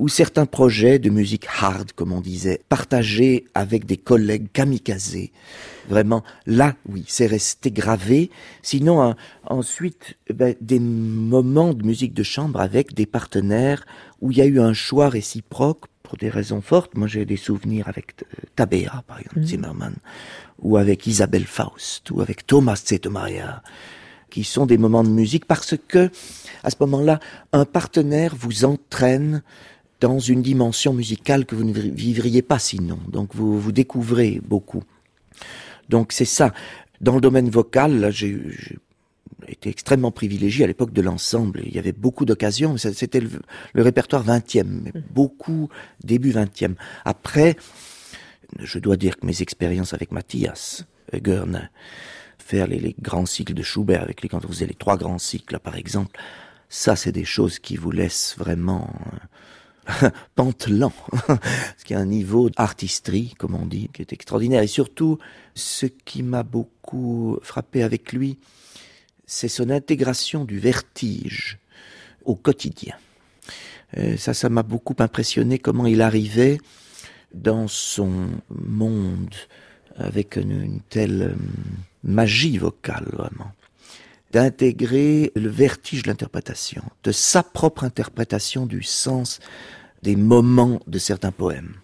certains 0.07 0.45
projets 0.45 0.99
de 0.99 1.09
musique 1.09 1.47
hard, 1.61 1.93
comme 1.93 2.11
on 2.11 2.21
disait, 2.21 2.61
partagés 2.69 3.45
avec 3.55 3.85
des 3.85 3.97
collègues 3.97 4.51
kamikazés. 4.51 5.31
Vraiment, 5.89 6.23
là, 6.45 6.75
oui, 6.87 7.05
c'est 7.07 7.25
resté 7.25 7.71
gravé. 7.71 8.29
Sinon, 8.61 9.15
ensuite, 9.45 10.15
eh 10.27 10.33
ben, 10.33 10.53
des 10.61 10.79
moments 10.79 11.73
de 11.73 11.83
musique 11.83 12.13
de 12.13 12.23
chambre 12.23 12.59
avec 12.59 12.93
des 12.93 13.05
partenaires 13.07 13.85
où 14.21 14.31
il 14.31 14.37
y 14.37 14.41
a 14.41 14.45
eu 14.45 14.59
un 14.59 14.73
choix 14.73 15.09
réciproque 15.09 15.85
pour 16.05 16.17
des 16.17 16.29
raisons 16.29 16.61
fortes. 16.61 16.95
Moi, 16.95 17.07
j'ai 17.07 17.25
des 17.25 17.37
souvenirs 17.37 17.87
avec 17.87 18.13
euh, 18.21 18.41
Tabea, 18.55 19.03
par 19.07 19.19
exemple, 19.19 19.39
mmh. 19.39 19.45
Zimmerman, 19.45 19.95
ou 20.65 20.77
avec 20.77 21.05
Isabelle 21.05 21.45
Faust, 21.45 22.09
ou 22.09 22.21
avec 22.21 22.47
Thomas 22.47 22.81
Maria, 23.11 23.61
qui 24.31 24.43
sont 24.43 24.65
des 24.65 24.79
moments 24.79 25.03
de 25.03 25.09
musique 25.09 25.45
parce 25.45 25.75
que, 25.87 26.09
à 26.63 26.71
ce 26.71 26.75
moment-là, 26.79 27.19
un 27.53 27.65
partenaire 27.65 28.35
vous 28.35 28.65
entraîne 28.65 29.43
dans 30.01 30.17
une 30.17 30.41
dimension 30.41 30.91
musicale 30.91 31.45
que 31.45 31.53
vous 31.53 31.63
ne 31.63 31.71
vivriez 31.71 32.41
pas 32.41 32.57
sinon. 32.57 32.97
Donc, 33.07 33.35
vous, 33.35 33.59
vous 33.59 33.71
découvrez 33.71 34.41
beaucoup. 34.43 34.83
Donc, 35.87 36.11
c'est 36.11 36.25
ça. 36.25 36.51
Dans 36.99 37.13
le 37.13 37.21
domaine 37.21 37.51
vocal, 37.51 38.09
j'ai 38.11 38.35
été 39.47 39.69
extrêmement 39.69 40.11
privilégié 40.11 40.63
à 40.63 40.67
l'époque 40.67 40.93
de 40.93 41.01
l'ensemble. 41.03 41.61
Il 41.63 41.75
y 41.75 41.79
avait 41.79 41.91
beaucoup 41.91 42.25
d'occasions. 42.25 42.75
C'était 42.77 43.21
le, 43.21 43.83
répertoire 43.83 44.25
20e, 44.25 44.63
mais 44.65 44.89
mmh. 44.89 45.03
beaucoup 45.13 45.69
début 46.03 46.31
20e. 46.31 46.73
Après, 47.05 47.55
je 48.59 48.79
dois 48.79 48.97
dire 48.97 49.17
que 49.17 49.25
mes 49.25 49.41
expériences 49.41 49.93
avec 49.93 50.11
Mathias 50.11 50.85
Görner, 51.13 51.69
faire 52.37 52.67
les, 52.67 52.95
grands 53.01 53.25
cycles 53.25 53.53
de 53.53 53.63
Schubert 53.63 54.03
avec 54.03 54.21
les, 54.21 54.29
quand 54.29 54.45
on 54.45 54.47
faisait 54.47 54.67
les 54.67 54.75
trois 54.75 54.97
grands 54.97 55.17
cycles, 55.17 55.59
par 55.59 55.75
exemple, 55.75 56.17
ça, 56.69 56.95
c'est 56.95 57.11
des 57.11 57.25
choses 57.25 57.59
qui 57.59 57.75
vous 57.75 57.91
laissent 57.91 58.35
vraiment 58.37 58.93
euh, 60.03 60.09
pantelant, 60.35 60.93
ce 61.77 61.85
qui 61.85 61.93
a 61.93 61.99
un 61.99 62.05
niveau 62.05 62.49
d'artisterie, 62.49 63.33
comme 63.37 63.55
on 63.55 63.65
dit, 63.65 63.89
qui 63.93 64.01
est 64.01 64.13
extraordinaire. 64.13 64.61
Et 64.61 64.67
surtout, 64.67 65.19
ce 65.53 65.85
qui 65.85 66.23
m'a 66.23 66.43
beaucoup 66.43 67.37
frappé 67.41 67.83
avec 67.83 68.13
lui, 68.13 68.37
c'est 69.25 69.47
son 69.47 69.69
intégration 69.69 70.45
du 70.45 70.59
vertige 70.59 71.57
au 72.25 72.35
quotidien. 72.35 72.95
Euh, 73.97 74.17
ça, 74.17 74.33
ça 74.33 74.49
m'a 74.49 74.63
beaucoup 74.63 74.95
impressionné 74.99 75.59
comment 75.59 75.87
il 75.87 76.01
arrivait 76.01 76.57
dans 77.35 77.67
son 77.67 78.29
monde 78.49 79.35
avec 79.97 80.35
une, 80.35 80.79
telle 80.89 81.21
euh, 81.21 81.35
magie 82.03 82.57
vocale, 82.57 83.07
vraiment, 83.13 83.51
d'intégrer 84.31 85.31
le 85.35 85.49
vertige 85.49 86.03
de 86.03 86.09
l'interprétation, 86.09 86.83
de 87.03 87.11
sa 87.11 87.43
propre 87.43 87.83
interprétation 87.83 88.65
du 88.65 88.83
sens 88.83 89.39
des 90.03 90.15
moments 90.15 90.79
de 90.87 90.99
certains 90.99 91.31
poèmes. 91.31 91.75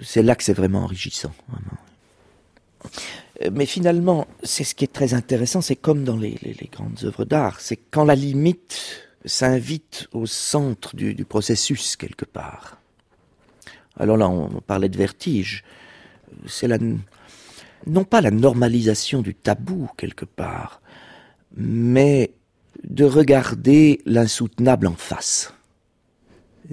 C'est 0.00 0.22
là 0.22 0.34
que 0.34 0.44
c'est 0.44 0.54
vraiment 0.54 0.84
enrichissant. 0.84 1.34
Euh, 3.42 3.50
mais 3.52 3.66
finalement, 3.66 4.26
c'est 4.42 4.64
ce 4.64 4.74
qui 4.74 4.84
est 4.84 4.92
très 4.92 5.14
intéressant, 5.14 5.60
c'est 5.60 5.76
comme 5.76 6.04
dans 6.04 6.16
les, 6.16 6.38
grandes 6.72 7.04
œuvres 7.04 7.24
d'art, 7.24 7.60
c'est 7.60 7.76
quand 7.76 8.04
la 8.04 8.14
limite 8.14 8.80
s'invite 9.24 10.08
au 10.12 10.26
centre 10.26 10.96
du 10.96 11.24
processus 11.24 11.96
quelque 11.96 12.24
part. 12.24 12.81
Alors 13.98 14.16
là, 14.16 14.28
on 14.28 14.60
parlait 14.60 14.88
de 14.88 14.96
vertige. 14.96 15.64
C'est 16.46 16.68
la, 16.68 16.78
non 17.86 18.04
pas 18.04 18.20
la 18.20 18.30
normalisation 18.30 19.22
du 19.22 19.34
tabou 19.34 19.88
quelque 19.96 20.24
part, 20.24 20.80
mais 21.56 22.32
de 22.84 23.04
regarder 23.04 24.00
l'insoutenable 24.06 24.86
en 24.86 24.94
face. 24.94 25.52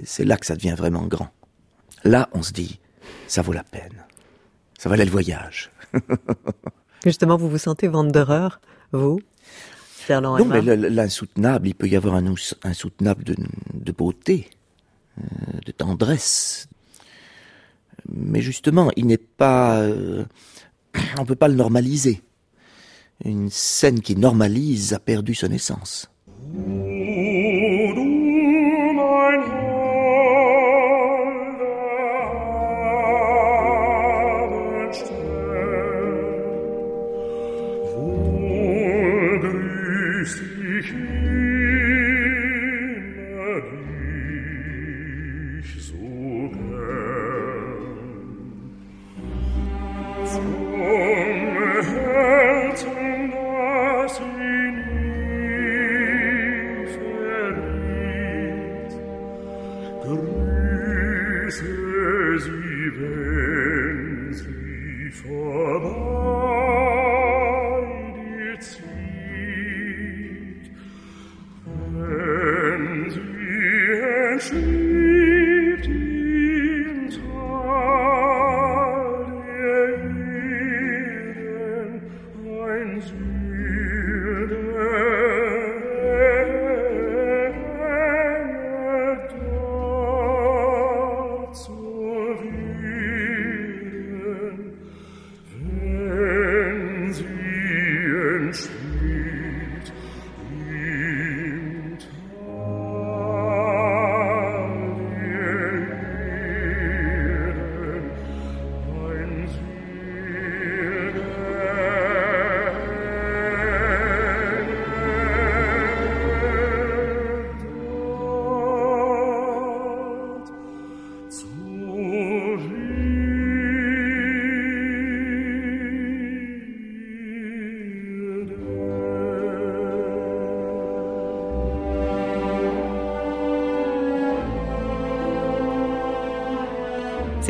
C'est 0.04 0.24
là 0.24 0.36
que 0.36 0.46
ça 0.46 0.56
devient 0.56 0.74
vraiment 0.76 1.06
grand. 1.06 1.30
Là, 2.04 2.28
on 2.32 2.42
se 2.42 2.52
dit, 2.52 2.80
ça 3.26 3.42
vaut 3.42 3.52
la 3.52 3.64
peine. 3.64 4.04
Ça 4.78 4.88
valait 4.88 5.04
le 5.04 5.10
voyage. 5.10 5.70
Justement, 7.04 7.36
vous 7.36 7.48
vous 7.48 7.58
sentez 7.58 7.88
Wanderer, 7.88 8.48
vous 8.92 9.20
Non, 10.08 10.44
mais 10.44 10.62
l'insoutenable, 10.62 11.68
il 11.68 11.74
peut 11.74 11.88
y 11.88 11.96
avoir 11.96 12.14
un 12.14 12.34
insoutenable 12.62 13.24
de, 13.24 13.92
beauté, 13.92 14.48
euh, 15.18 15.22
de 15.66 15.72
tendresse, 15.72 16.68
mais 18.12 18.40
justement, 18.40 18.90
il 18.96 19.06
n'est 19.06 19.16
pas, 19.18 19.80
euh, 19.80 20.24
on 21.18 21.24
peut 21.24 21.36
pas 21.36 21.48
le 21.48 21.54
normaliser. 21.54 22.20
Une 23.24 23.50
scène 23.50 24.00
qui 24.00 24.16
normalise 24.16 24.94
a 24.94 24.98
perdu 24.98 25.34
son 25.34 25.50
essence. 25.50 26.10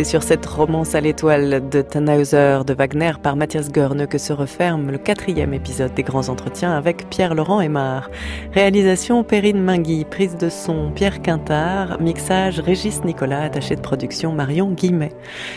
C'est 0.00 0.04
sur 0.04 0.22
cette 0.22 0.46
romance 0.46 0.94
à 0.94 1.02
l'étoile 1.02 1.68
de 1.68 1.82
Tannhauser 1.82 2.60
de 2.66 2.72
Wagner 2.72 3.12
par 3.22 3.36
Mathias 3.36 3.70
Görne 3.70 4.06
que 4.06 4.16
se 4.16 4.32
referme 4.32 4.90
le 4.90 4.96
quatrième 4.96 5.52
épisode 5.52 5.92
des 5.92 6.02
grands 6.02 6.30
entretiens 6.30 6.74
avec 6.74 7.10
Pierre-Laurent 7.10 7.60
Aymar. 7.60 8.08
Réalisation 8.54 9.22
Perrine 9.24 9.60
Mingui, 9.62 10.06
prise 10.06 10.38
de 10.38 10.48
son 10.48 10.90
Pierre 10.90 11.20
Quintard, 11.20 12.00
mixage 12.00 12.60
Régis 12.60 13.04
Nicolas, 13.04 13.42
attaché 13.42 13.76
de 13.76 13.82
production 13.82 14.32
Marion 14.32 14.70
Guimet. 14.70 15.12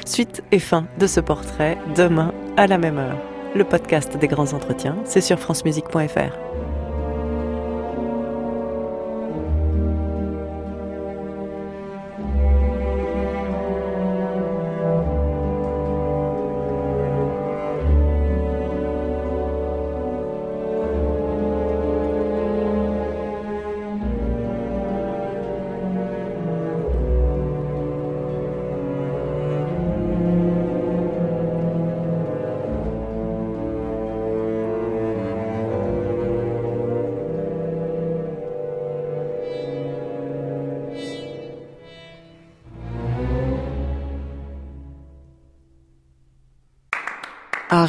Suite 0.06 0.44
et 0.52 0.60
fin 0.60 0.88
de 1.00 1.08
ce 1.08 1.22
portrait 1.22 1.78
demain 1.96 2.34
à 2.58 2.68
la 2.68 2.78
même 2.78 2.98
heure. 2.98 3.20
Le 3.56 3.64
podcast 3.64 4.18
des 4.18 4.28
grands 4.28 4.52
entretiens, 4.52 4.98
c'est 5.06 5.22
sur 5.22 5.40
francemusique.fr. 5.40 6.53